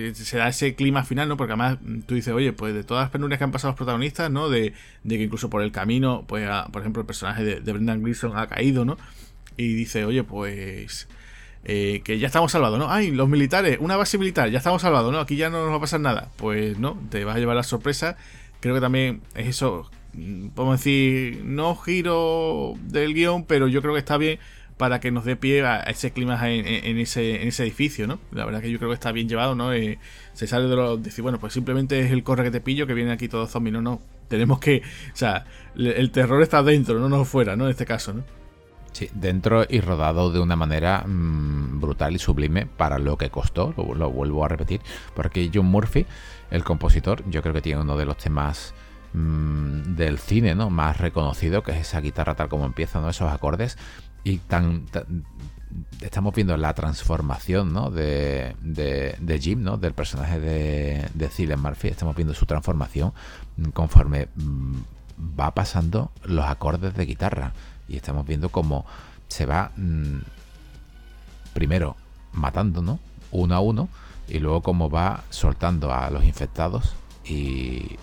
[0.10, 1.38] eh, se da ese clima final, ¿no?
[1.38, 4.32] Porque además tú dices, oye, pues de todas las penurias que han pasado los protagonistas,
[4.32, 4.50] ¿no?
[4.50, 4.74] De,
[5.08, 8.84] que incluso por el camino, pues, por ejemplo, el personaje de, Brendan Gleeson ha caído,
[8.84, 8.98] ¿no?
[9.58, 11.08] Y dice, oye, pues...
[11.64, 12.92] que ya estamos salvados, ¿no?
[12.92, 15.20] Ay, los militares, una base militar, ya estamos salvados, ¿no?
[15.20, 16.30] Aquí ya no nos va a pasar nada.
[16.38, 18.18] Pues no, te vas a llevar la sorpresa.
[18.66, 19.92] Creo que también es eso
[20.56, 24.40] podemos decir, no giro del guion, pero yo creo que está bien
[24.76, 28.18] para que nos dé pie a ese clima en, ese, en ese edificio, ¿no?
[28.32, 29.72] La verdad que yo creo que está bien llevado, ¿no?
[29.72, 30.00] Eh,
[30.34, 32.96] se sale de lo decir, bueno, pues simplemente es el corre que te pillo que
[32.96, 34.02] viene aquí todo zombie, no, no.
[34.30, 34.82] Tenemos que,
[35.14, 35.46] o sea,
[35.76, 37.66] el terror está dentro, no no fuera, ¿no?
[37.66, 38.24] En este caso, ¿no?
[38.96, 43.74] Sí, dentro y rodado de una manera mm, brutal y sublime para lo que costó,
[43.76, 44.80] lo, vuelvo a repetir,
[45.14, 46.06] porque John Murphy,
[46.50, 48.74] el compositor, yo creo que tiene uno de los temas
[49.12, 50.70] mm, del cine ¿no?
[50.70, 53.10] más reconocido, que es esa guitarra tal como empieza, ¿no?
[53.10, 53.78] esos acordes,
[54.24, 54.86] y tan,
[56.00, 57.92] estamos viendo la transformación ¿no?
[57.92, 59.76] de, de, Jim, ¿no?
[59.76, 63.12] del personaje de, de Cillian Murphy, estamos viendo su transformación
[63.74, 64.76] conforme mm,
[65.38, 67.52] va pasando los acordes de guitarra
[67.88, 68.86] y estamos viendo cómo
[69.28, 70.20] se va mm,
[71.54, 71.96] primero
[72.34, 73.00] matando, ¿no?
[73.32, 73.90] Uno a uno,
[74.28, 77.98] y luego cómo va soltando a los infectados y,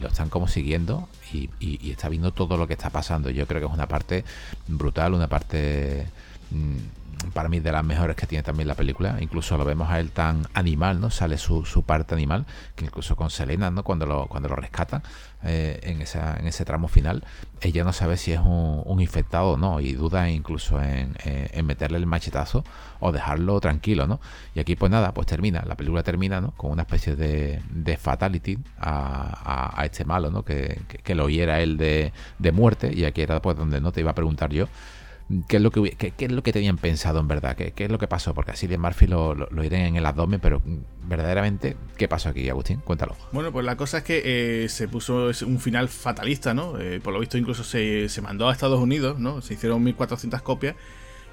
[0.00, 1.50] lo están como siguiendo y,
[1.90, 3.30] está viendo todo lo que está pasando.
[3.30, 4.24] Yo creo que es una parte
[4.68, 6.06] brutal, una parte
[6.50, 9.16] mm, para mí de las mejores que tiene también la película.
[9.20, 11.10] Incluso lo vemos a él tan animal, ¿no?
[11.10, 13.82] Sale su, su parte animal, que incluso con Selena, ¿no?
[13.82, 15.02] Cuando lo, cuando lo rescatan
[15.42, 17.24] eh, en, esa, en ese tramo final,
[17.60, 21.16] ella no sabe si es un, infectado o no, y duda incluso en,
[21.64, 22.64] meterle el machetazo
[23.00, 24.20] o dejarlo tranquilo, ¿no?
[24.54, 26.52] Y aquí pues nada, pues termina, la película termina, ¿no?
[26.52, 30.44] Con una especie de, de fatality a, a, este malo, ¿no?
[30.44, 34.00] Que, que, lo hiera él de, de muerte, y aquí era pues donde no te
[34.00, 34.68] iba a preguntar yo
[35.48, 37.98] qué es lo que, qué, es lo que tenían pensado en verdad, qué, es lo
[37.98, 41.76] que pasó, porque así de Murphy lo, lo, iré en el abdomen, pero mm, verdaderamente,
[41.96, 42.80] ¿qué pasó aquí, Agustín?
[42.80, 43.16] Cuéntalo.
[43.32, 44.22] Bueno, pues la cosa es que
[44.64, 46.78] eh, se puso un final fatalista, ¿no?
[46.78, 49.42] Eh, por lo visto incluso se, se, mandó a Estados Unidos, ¿no?
[49.42, 50.76] Se hicieron 1400 copias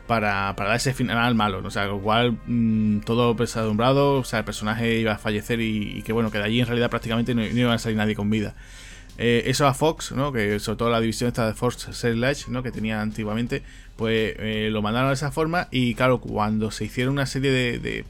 [0.08, 1.68] para, para dar ese final al malo, ¿no?
[1.70, 6.02] o sea, lo cual mm, todo pesadumbrado, o sea, el personaje iba a fallecer y,
[6.04, 8.30] que bueno, que de allí en realidad prácticamente no, no iba a salir nadie con
[8.30, 8.56] vida.
[9.18, 10.32] Eh, eso a Fox, ¿no?
[10.32, 12.64] que sobre todo la división esta de Fox Searchlight, ¿no?
[12.64, 13.62] que tenía antiguamente,
[13.96, 18.06] pues eh, lo mandaron de esa forma y claro, cuando se hicieron una serie de,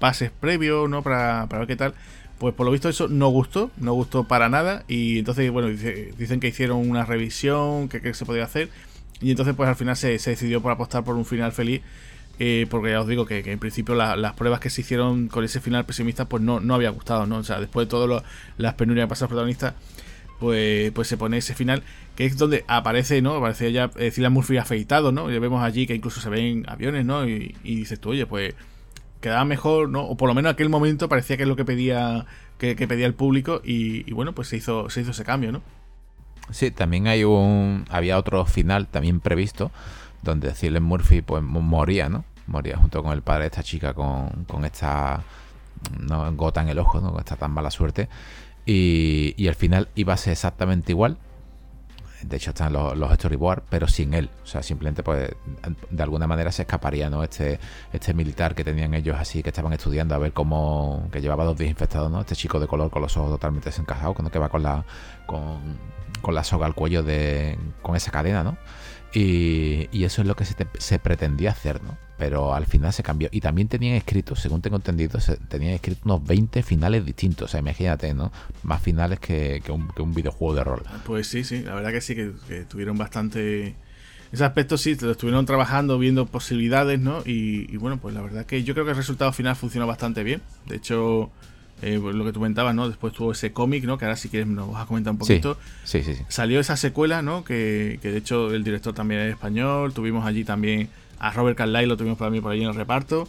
[0.00, 1.02] pases previos ¿no?
[1.02, 1.94] Para, ver qué tal,
[2.38, 6.40] pues por lo visto eso no gustó, no gustó para nada y entonces, bueno, dicen
[6.40, 8.70] que hicieron una revisión, que, se podía hacer
[9.20, 11.82] y entonces pues al final se, decidió por apostar por un final feliz.
[12.42, 15.60] Eh, porque ya os digo que, en principio las pruebas que se hicieron con ese
[15.60, 17.36] final pesimista pues no, no había gustado, ¿no?
[17.36, 18.22] O sea, después de todas
[18.56, 19.74] las penurias que pasan los protagonistas,
[20.40, 21.84] pues, pues se pone ese final,
[22.16, 23.34] que es donde aparece, ¿no?
[23.34, 25.30] Aparece ya eh, Cillian Murphy afeitado, ¿no?
[25.30, 27.28] Y vemos allí que incluso se ven aviones, ¿no?
[27.28, 28.54] Y, dices tú, oye, pues
[29.20, 30.02] quedaba mejor, ¿no?
[30.02, 32.24] O por lo menos en aquel momento parecía que es lo que pedía,
[32.58, 35.62] que, pedía el público y, bueno, pues se hizo, se hizo ese cambio, ¿no?
[36.50, 39.70] Sí, también hay un, había otro final también previsto
[40.22, 42.24] donde Cillian Murphy pues moría, ¿no?
[42.46, 45.22] Moría junto con el padre de esta chica con, con esta
[45.98, 46.32] ¿no?
[46.34, 47.12] gota en el ojo, ¿no?
[47.12, 48.08] Con esta tan mala suerte.
[48.66, 51.18] Y, y al final iba a ser exactamente igual.
[52.22, 54.28] De hecho, están los, los storyboards, pero sin él.
[54.42, 55.30] O sea, simplemente, pues,
[55.90, 57.22] de alguna manera se escaparía, ¿no?
[57.22, 57.58] Este,
[57.92, 61.08] este militar que tenían ellos así, que estaban estudiando a ver cómo.
[61.10, 62.20] que llevaba dos días infectado, ¿no?
[62.20, 64.84] Este chico de color con los ojos totalmente desencajados, que va con la.
[65.26, 65.78] con,
[66.20, 67.58] con la soga al cuello de.
[67.80, 68.58] con esa cadena, ¿no?
[69.14, 71.96] Y, y eso es lo que se, se pretendía hacer, ¿no?
[72.20, 73.30] Pero al final se cambió.
[73.32, 75.18] Y también tenían escrito, según tengo entendido,
[75.48, 77.46] tenían escrito unos 20 finales distintos.
[77.46, 78.30] O sea, imagínate, ¿no?
[78.62, 80.82] Más finales que, un, videojuego de rol.
[81.06, 83.74] Pues sí, sí, la verdad que sí, que, tuvieron bastante...
[84.32, 87.22] Ese aspecto sí, lo estuvieron trabajando, viendo posibilidades, ¿no?
[87.24, 90.42] Y, bueno, pues la verdad que yo creo que el resultado final funcionó bastante bien.
[90.66, 91.30] De hecho,
[91.80, 92.86] eh, pues lo que tú comentabas, ¿no?
[92.86, 93.96] Después tuvo ese cómic, ¿no?
[93.96, 95.56] Que ahora si quieres nos vas a comentar un poquito.
[95.84, 96.22] Sí, sí, sí.
[96.28, 97.44] Salió esa secuela, ¿no?
[97.44, 99.94] Que, que de hecho el director también es español.
[99.94, 100.90] Tuvimos allí también
[101.20, 103.28] a Robert Carlyle lo tuvimos para mí por allí en el reparto.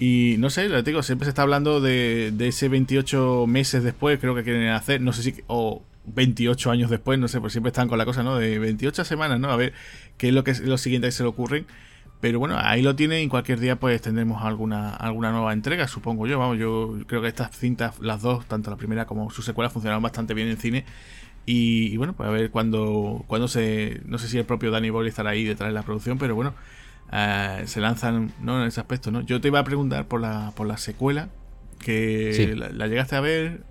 [0.00, 4.34] Y no sé, lo digo, siempre se está hablando de, ese 28 meses después, creo
[4.34, 7.88] que quieren hacer, no sé si, o 28 años después, no sé, pues siempre están
[7.88, 8.36] con la cosa, ¿no?
[8.36, 9.50] De 28 semanas, ¿no?
[9.50, 9.72] A ver
[10.16, 11.66] qué es lo que es lo siguiente que se le ocurren.
[12.20, 16.26] Pero bueno, ahí lo tienen y cualquier día pues tendremos alguna, alguna nueva entrega, supongo
[16.26, 16.38] yo.
[16.38, 20.02] Vamos, yo creo que estas cintas, las dos, tanto la primera como su secuela, funcionaron
[20.02, 20.84] bastante bien en cine.
[21.46, 24.02] Y, bueno, pues a ver cuando, cuando se...
[24.04, 26.54] No sé si el propio Danny Boyle estará ahí detrás de la producción, pero bueno,
[27.12, 28.60] eh, se lanzan ¿no?
[28.60, 29.10] en ese aspecto.
[29.10, 29.20] ¿no?
[29.22, 31.28] Yo te iba a preguntar por la, por la secuela,
[31.78, 33.62] que la, llegaste a ver.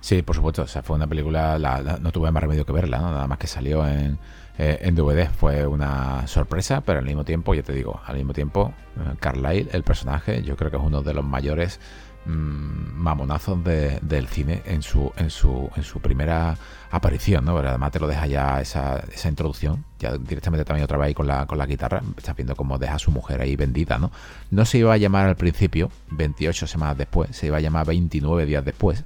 [0.00, 0.62] Sí, por supuesto.
[0.62, 1.58] O sea, fue una película,
[2.00, 4.18] no tuve más remedio que verla, nada más que salió en,
[4.58, 5.28] eh, en DVD.
[5.28, 9.68] Fue una sorpresa, pero al mismo tiempo, ya te digo, al mismo tiempo, eh, Carlyle,
[9.72, 11.80] el personaje, yo creo que es uno de los mayores
[12.26, 16.54] Mm, mamonazos del cine en su, en su, en su primera
[16.90, 17.56] aparición, ¿no?
[17.56, 21.14] Pero además te lo deja ya esa, esa introducción, ya directamente también otra vez ahí
[21.14, 24.12] con la, con la guitarra, estás viendo cómo deja a su mujer ahí vendida, ¿no?
[24.50, 28.44] No se iba a llamar al principio, 28 semanas después, se iba a llamar 29
[28.44, 29.02] días después.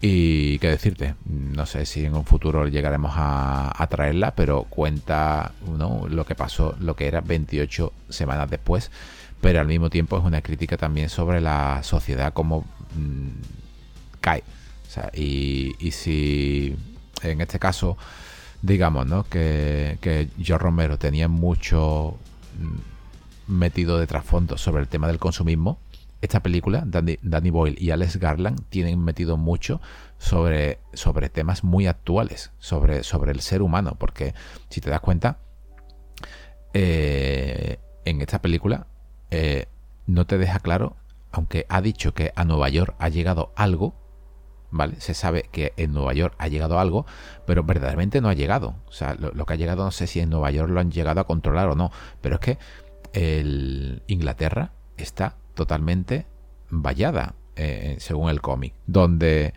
[0.00, 5.52] Y qué decirte, no sé si en un futuro llegaremos a, a traerla, pero cuenta
[5.78, 6.06] ¿no?
[6.08, 8.90] lo que pasó, lo que era 28 semanas después
[9.46, 12.62] pero al mismo tiempo es una crítica también sobre la sociedad como
[12.96, 13.28] mm,
[14.20, 14.42] cae.
[15.14, 16.74] y, si
[17.22, 17.96] en este caso
[18.60, 19.22] digamos, ¿no?
[19.22, 22.18] Que, que George Romero tenía mucho
[22.58, 25.78] mm, metido de trasfondo sobre el tema del consumismo.
[26.22, 29.80] Esta película, Danny, Danny, Boyle y Alex Garland, tienen metido mucho
[30.18, 34.34] sobre, sobre temas muy actuales, sobre, sobre el ser humano, porque
[34.70, 35.38] si te das cuenta,
[36.74, 38.88] eh, en esta película
[39.30, 39.66] eh,
[40.06, 40.96] no te deja claro,
[41.32, 43.94] aunque ha dicho que a Nueva York ha llegado algo,
[44.70, 45.00] ¿vale?
[45.00, 47.06] Se sabe que en Nueva York ha llegado algo,
[47.46, 48.76] pero verdaderamente no ha llegado.
[48.86, 51.20] O sea, lo, que ha llegado no sé si en Nueva York lo han llegado
[51.20, 52.58] a controlar o no, pero es que
[54.06, 56.26] Inglaterra está totalmente
[56.70, 59.54] vallada, eh, según el cómic, donde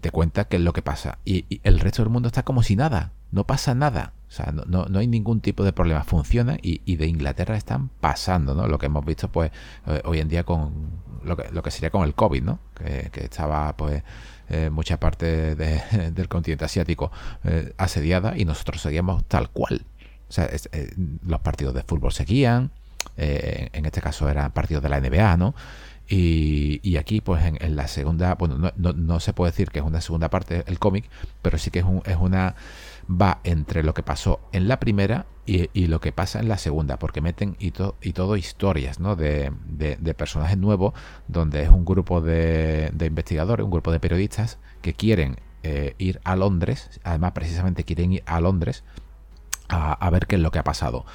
[0.00, 1.18] te cuenta qué es lo que pasa.
[1.24, 4.12] Y, el resto del mundo está como si nada, no pasa nada.
[4.28, 6.04] O sea, no, no, hay ningún tipo de problema.
[6.04, 8.68] Funciona y, de Inglaterra están pasando, ¿no?
[8.68, 9.50] Lo que hemos visto, pues,
[9.86, 10.90] eh, hoy en día con
[11.24, 12.58] lo que, lo que sería con el COVID, ¿no?
[12.74, 14.02] Que, estaba, pues,
[14.50, 17.10] eh, mucha parte del continente asiático
[17.44, 19.86] eh, asediada y nosotros seguíamos tal cual.
[20.28, 20.50] O sea,
[21.26, 22.70] los partidos de fútbol seguían,
[23.16, 25.54] en este caso eran partidos de la NBA, ¿no?
[26.10, 30.00] Y, aquí, pues en, la segunda, bueno, no, no, se puede decir que es una
[30.00, 31.04] segunda parte el cómic,
[31.42, 32.54] pero sí que es, un, es una,
[33.10, 36.98] va entre lo que pasó en la primera y, lo que pasa en la segunda,
[36.98, 39.16] porque meten y, y todo historias ¿no?
[39.16, 40.92] de, de, personajes nuevos,
[41.26, 46.36] donde es un grupo de, investigadores, un grupo de periodistas que quieren eh, ir a
[46.36, 48.84] Londres, además precisamente quieren ir a Londres
[49.70, 51.06] a, a ver qué es lo que ha pasado.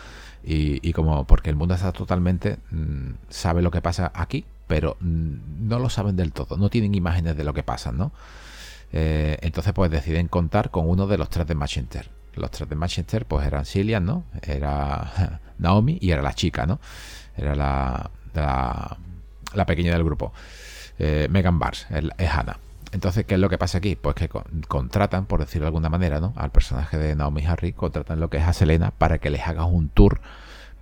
[0.44, 5.68] Y, como porque el mundo está totalmente mm, sabe lo que pasa aquí pero mm,
[5.68, 8.12] no lo saben del todo, no tienen imágenes de lo que pasa, ¿no?
[8.94, 12.10] Eh, entonces pues deciden contar con uno de los tres de Manchester.
[12.36, 14.24] Los tres de Manchester pues eran Cillian, ¿no?
[14.42, 16.80] Era Naomi y era la chica, ¿no?
[17.36, 20.32] Era la, la, pequeña del grupo.
[21.00, 21.88] Eh, Megan Bars,
[22.18, 22.58] es Hannah.
[22.94, 23.96] Entonces, ¿qué es lo que pasa aquí?
[23.96, 24.30] Pues que
[24.68, 26.34] contratan, por decirlo de alguna manera, ¿no?
[26.36, 29.66] Al personaje de Naomi Harry, contratan lo que es a Selena para que les haga
[29.66, 30.22] un tour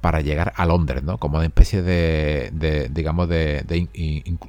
[0.01, 1.19] para llegar a Londres, ¿no?
[1.19, 3.87] Como una especie de, digamos, de,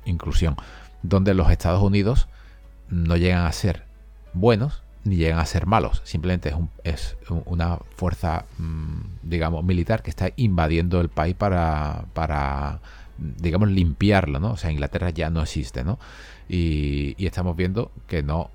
[0.04, 0.56] inclusión,
[1.02, 2.26] donde los Estados Unidos
[2.92, 3.84] no llegan a ser
[4.34, 10.10] buenos ni llegan a ser malos, simplemente es, es una fuerza, mm, digamos, militar que
[10.10, 12.80] está invadiendo el país para, para,
[13.18, 14.52] digamos, limpiarlo, ¿no?
[14.52, 15.98] O sea, Inglaterra ya no existe, ¿no?
[16.48, 18.50] Y, estamos viendo que no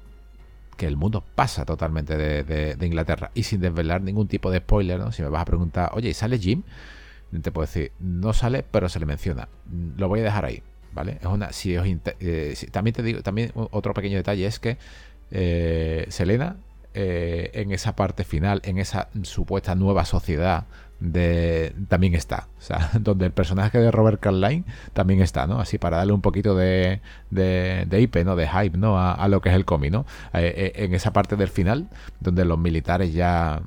[0.78, 5.12] que el mundo pasa totalmente de, Inglaterra y sin desvelar ningún tipo de spoiler, ¿no?
[5.12, 6.62] Si me vas a preguntar, oye, ¿sale Jim?
[7.42, 9.50] Te puedo decir, no sale, pero se le menciona.
[9.98, 10.62] Lo voy a dejar ahí,
[11.06, 14.78] Es una, si eh, también te digo, también otro pequeño detalle es que
[15.32, 16.58] eh, Selena
[16.93, 20.66] eh, en esa parte final, en esa supuesta nueva sociedad
[21.89, 22.48] también está.
[22.58, 25.60] O sea, donde el personaje de Robert Carlyle también está, ¿no?
[25.60, 28.36] Así para darle un poquito de, de, de ¿no?
[28.36, 29.00] De hype, ¿no?
[29.00, 30.08] A, lo que es el cómic, ¿no?
[30.34, 31.88] En esa parte del final,
[32.20, 33.62] donde los militares ya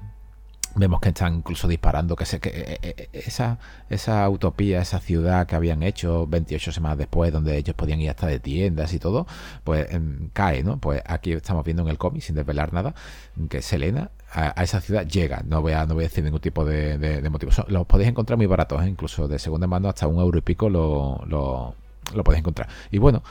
[0.74, 3.58] vemos que están incluso disparando que, sé que eh, eh, eh, esa
[3.88, 8.26] esa utopía esa ciudad que habían hecho 28 semanas después donde ellos podían ir hasta
[8.26, 9.26] de tiendas y todo
[9.64, 12.94] pues em, cae no pues aquí estamos viendo en el cómic sin desvelar nada
[13.48, 15.42] que Selena a, esa ciudad llega.
[15.46, 17.52] No voy a no voy a decir ningún tipo de, de, motivo.
[17.68, 21.22] Los podéis encontrar muy baratos incluso de segunda mano hasta un euro y pico lo,
[21.26, 21.74] lo,
[22.14, 22.68] lo podéis encontrar.
[22.90, 23.22] Y bueno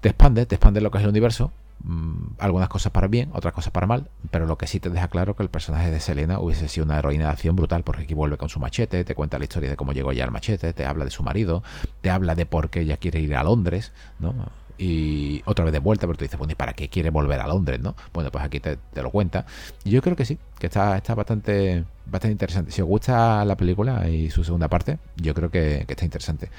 [0.00, 1.52] te expande te expande lo que es el universo
[1.84, 5.08] Mm, algunas cosas para bien, otras cosas para mal, pero lo que sí te deja
[5.08, 8.14] claro que el personaje de Selena hubiese sido una heroína de acción brutal porque aquí
[8.14, 10.86] vuelve con su machete, te cuenta la historia de cómo llegó ya al machete, te
[10.86, 11.62] habla de su marido,
[12.00, 14.34] te habla de por qué ella quiere ir a Londres, ¿no?
[14.78, 17.46] y otra vez de vuelta, pero tú dices, bueno, ¿y para qué quiere volver a
[17.46, 17.94] Londres, no?
[18.12, 19.46] Bueno, pues aquí te, lo cuenta.
[19.84, 22.70] Y yo creo que sí, que está, está bastante, bastante interesante.
[22.72, 26.50] Si os gusta la película y su segunda parte, yo creo que está interesante.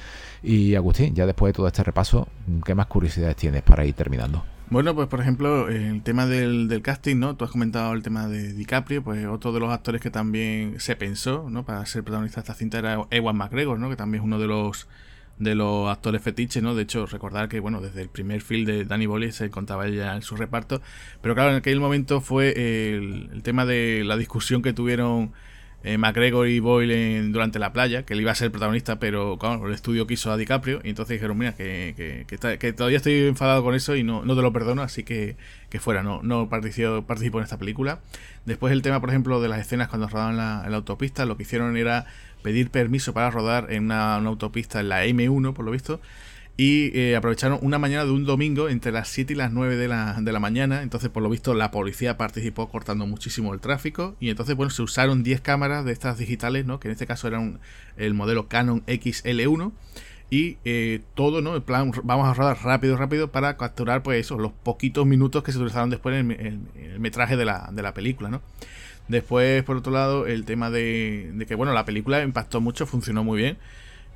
[0.41, 2.27] Y Agustín, ya después de todo este repaso,
[2.65, 4.43] ¿qué más curiosidades tienes para ir terminando?
[4.69, 7.37] Bueno, pues por ejemplo, el tema del, del, casting, ¿no?
[7.37, 10.97] Tú has comentado el tema de DiCaprio, pues otro de los actores que también se
[10.97, 11.63] pensó, ¿no?
[11.65, 13.89] Para ser protagonista de esta cinta era Ewan McGregor, ¿no?
[13.89, 14.87] Que también es uno de los
[15.39, 16.75] de los actores fetiches, ¿no?
[16.75, 20.15] De hecho, recordar que, bueno, desde el primer film de Danny Boyle se encontraba ella
[20.15, 20.81] en su reparto.
[21.21, 22.53] Pero claro, en aquel momento fue
[22.95, 25.31] el, tema de la discusión que tuvieron
[25.83, 29.67] eh, McGregor y Boyle durante la playa, que él iba a ser protagonista, pero claro,
[29.67, 30.81] el estudio quiso a DiCaprio.
[30.83, 34.41] Y entonces dijeron, mira, que, que, todavía estoy enfadado con eso y no, no te
[34.41, 35.37] lo perdono, así que,
[35.69, 37.99] que fuera, no, no participó, participó en esta película.
[38.45, 41.37] Después el tema, por ejemplo, de las escenas cuando rodaban la, en la autopista, lo
[41.37, 42.05] que hicieron era
[42.41, 45.99] pedir permiso para rodar en una, autopista en la M1, por lo visto.
[46.59, 49.87] Y eh, aprovecharon una mañana de un domingo entre las 7 y las 9 de
[49.87, 50.81] la, de la mañana.
[50.81, 54.15] Entonces, por lo visto, la policía participó cortando muchísimo el tráfico.
[54.19, 56.79] Y entonces, bueno, se usaron 10 cámaras de estas digitales, ¿no?
[56.79, 57.59] Que en este caso eran
[57.95, 59.71] el modelo Canon XL1
[60.29, 61.55] y eh, todo, ¿no?
[61.55, 65.51] En plan, vamos a rodar rápido, rápido para capturar, pues eso, los poquitos minutos que
[65.51, 68.41] se utilizaron después en el, metraje de la, de la película, ¿no?
[69.07, 73.37] Después, por otro lado, el tema de, que, bueno, la película impactó mucho, funcionó muy
[73.37, 73.57] bien.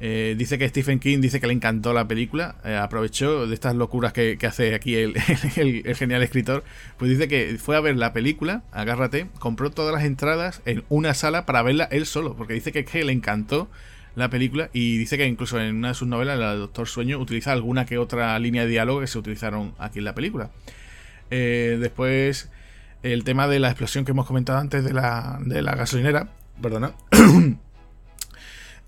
[0.03, 3.75] Eh, dice que Stephen King dice que le encantó la película, eh, aprovechó de estas
[3.75, 5.13] locuras que, hace aquí el,
[5.95, 6.63] genial escritor,
[6.97, 11.13] pues dice que fue a ver la película, agárrate, compró todas las entradas en una
[11.13, 13.69] sala para verla él solo, porque dice que, que le encantó
[14.15, 17.51] la película y dice que incluso en una de sus novelas, la Doctor Sueño, utiliza
[17.51, 20.49] alguna que otra línea de diálogo que se utilizaron aquí en la película.
[21.29, 22.49] Eh, después,
[23.03, 26.29] el tema de la explosión que hemos comentado antes de la, de la gasolinera,
[26.59, 26.93] perdona.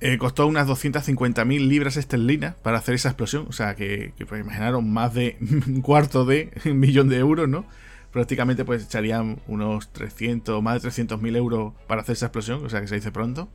[0.05, 3.45] Eh, costó unas 250.000 libras esterlinas para hacer esa explosión.
[3.47, 5.37] O sea, que, pues, imaginaron más de
[5.67, 7.65] un cuarto de un millón de euros, ¿no?
[8.11, 12.81] Prácticamente pues echarían unos 300, más de 300.000 euros para hacer esa explosión, o sea
[12.81, 13.47] que se dice pronto.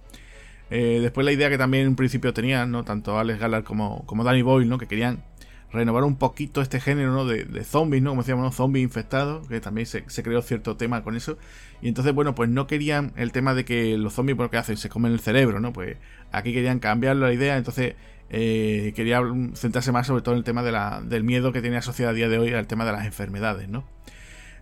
[0.70, 2.82] Eh, después la idea que también en principio tenían, ¿no?
[2.82, 4.78] Tanto Alex Gallard como, como Danny Boyle, ¿no?
[4.78, 5.24] Que querían
[5.72, 7.24] renovar un poquito este género ¿no?
[7.26, 8.10] de, zombies, ¿no?
[8.10, 8.52] Como decíamos, ¿no?
[8.52, 11.36] zombies infectados, que también se, creó cierto tema con eso.
[11.82, 14.76] Y entonces, bueno, pues no querían el tema de que los zombies, ¿por qué hacen?
[14.76, 15.72] Se comen el cerebro, ¿no?
[15.72, 15.96] Pues
[16.32, 17.94] aquí querían cambiar la idea, entonces
[18.30, 19.20] eh, quería
[19.54, 20.62] centrarse más sobre todo en el tema
[21.02, 23.84] del miedo que tiene la a día de hoy al tema de las enfermedades, ¿no?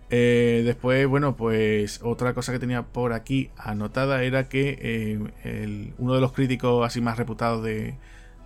[0.09, 4.77] Eh, después, bueno, pues otra cosa que tenía por aquí anotada era que
[5.43, 7.95] eh, uno de los críticos así más reputados de,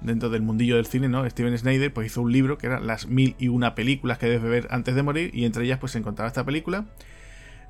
[0.01, 1.29] dentro del mundillo del cine, ¿no?
[1.29, 4.49] Steven Snyder pues hizo un libro que era las mil y una películas que debes
[4.49, 6.85] ver antes de morir y entre ellas pues se encontraba esta película.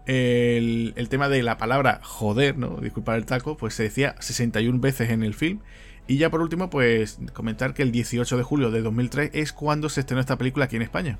[0.06, 2.78] El, tema de la palabra joder, ¿no?
[2.78, 5.60] Disculpar el taco, pues se decía 61 veces en el film.
[6.08, 9.90] Y ya por último, pues comentar que el 18 de julio de 2003 es cuando
[9.90, 11.20] se estrenó esta película aquí en España.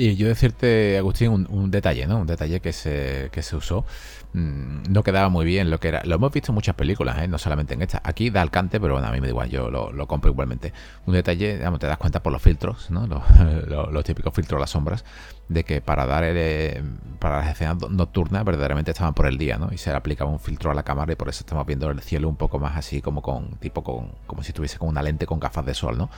[0.00, 2.20] Y yo decirte, Agustín, un, detalle, ¿no?
[2.20, 3.84] Un detalle que se, que se usó.
[4.32, 6.00] Mm, no quedaba muy bien lo que era.
[6.06, 7.28] Lo hemos visto en muchas películas, ¿eh?
[7.28, 8.00] no solamente en esta.
[8.02, 10.72] Aquí da alcance, pero bueno, a mí me da igual, yo lo, compro igualmente.
[11.04, 13.06] Un detalle, digamos, te das cuenta por los filtros, ¿no?
[13.68, 15.04] Los, típicos filtros las sombras,
[15.48, 16.82] de que para dar eh,
[17.18, 19.68] para las escenas nocturnas verdaderamente estaban por el día, ¿no?
[19.70, 22.00] Y se le aplicaba un filtro a la cámara y por eso estamos viendo el
[22.00, 25.26] cielo un poco más así como con tipo con como si estuviese con una lente
[25.26, 26.08] con gafas de sol, ¿no?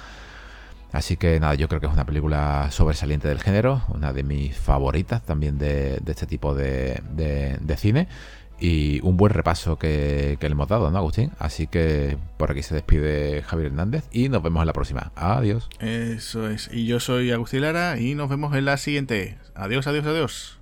[0.93, 4.57] Así que nada, yo creo que es una película sobresaliente del género, una de mis
[4.57, 7.03] favoritas también de, este tipo de,
[7.77, 8.09] cine.
[8.61, 11.33] Y un buen repaso que, le hemos dado, ¿no, Agustín?
[11.41, 15.11] Así que por aquí se despide Javier Hernández y nos vemos en la próxima.
[15.17, 15.69] Adiós.
[15.81, 16.71] Eso es.
[16.73, 19.39] Y yo soy Agustín Lara y nos vemos en la siguiente.
[19.57, 20.62] Adiós, adiós, adiós.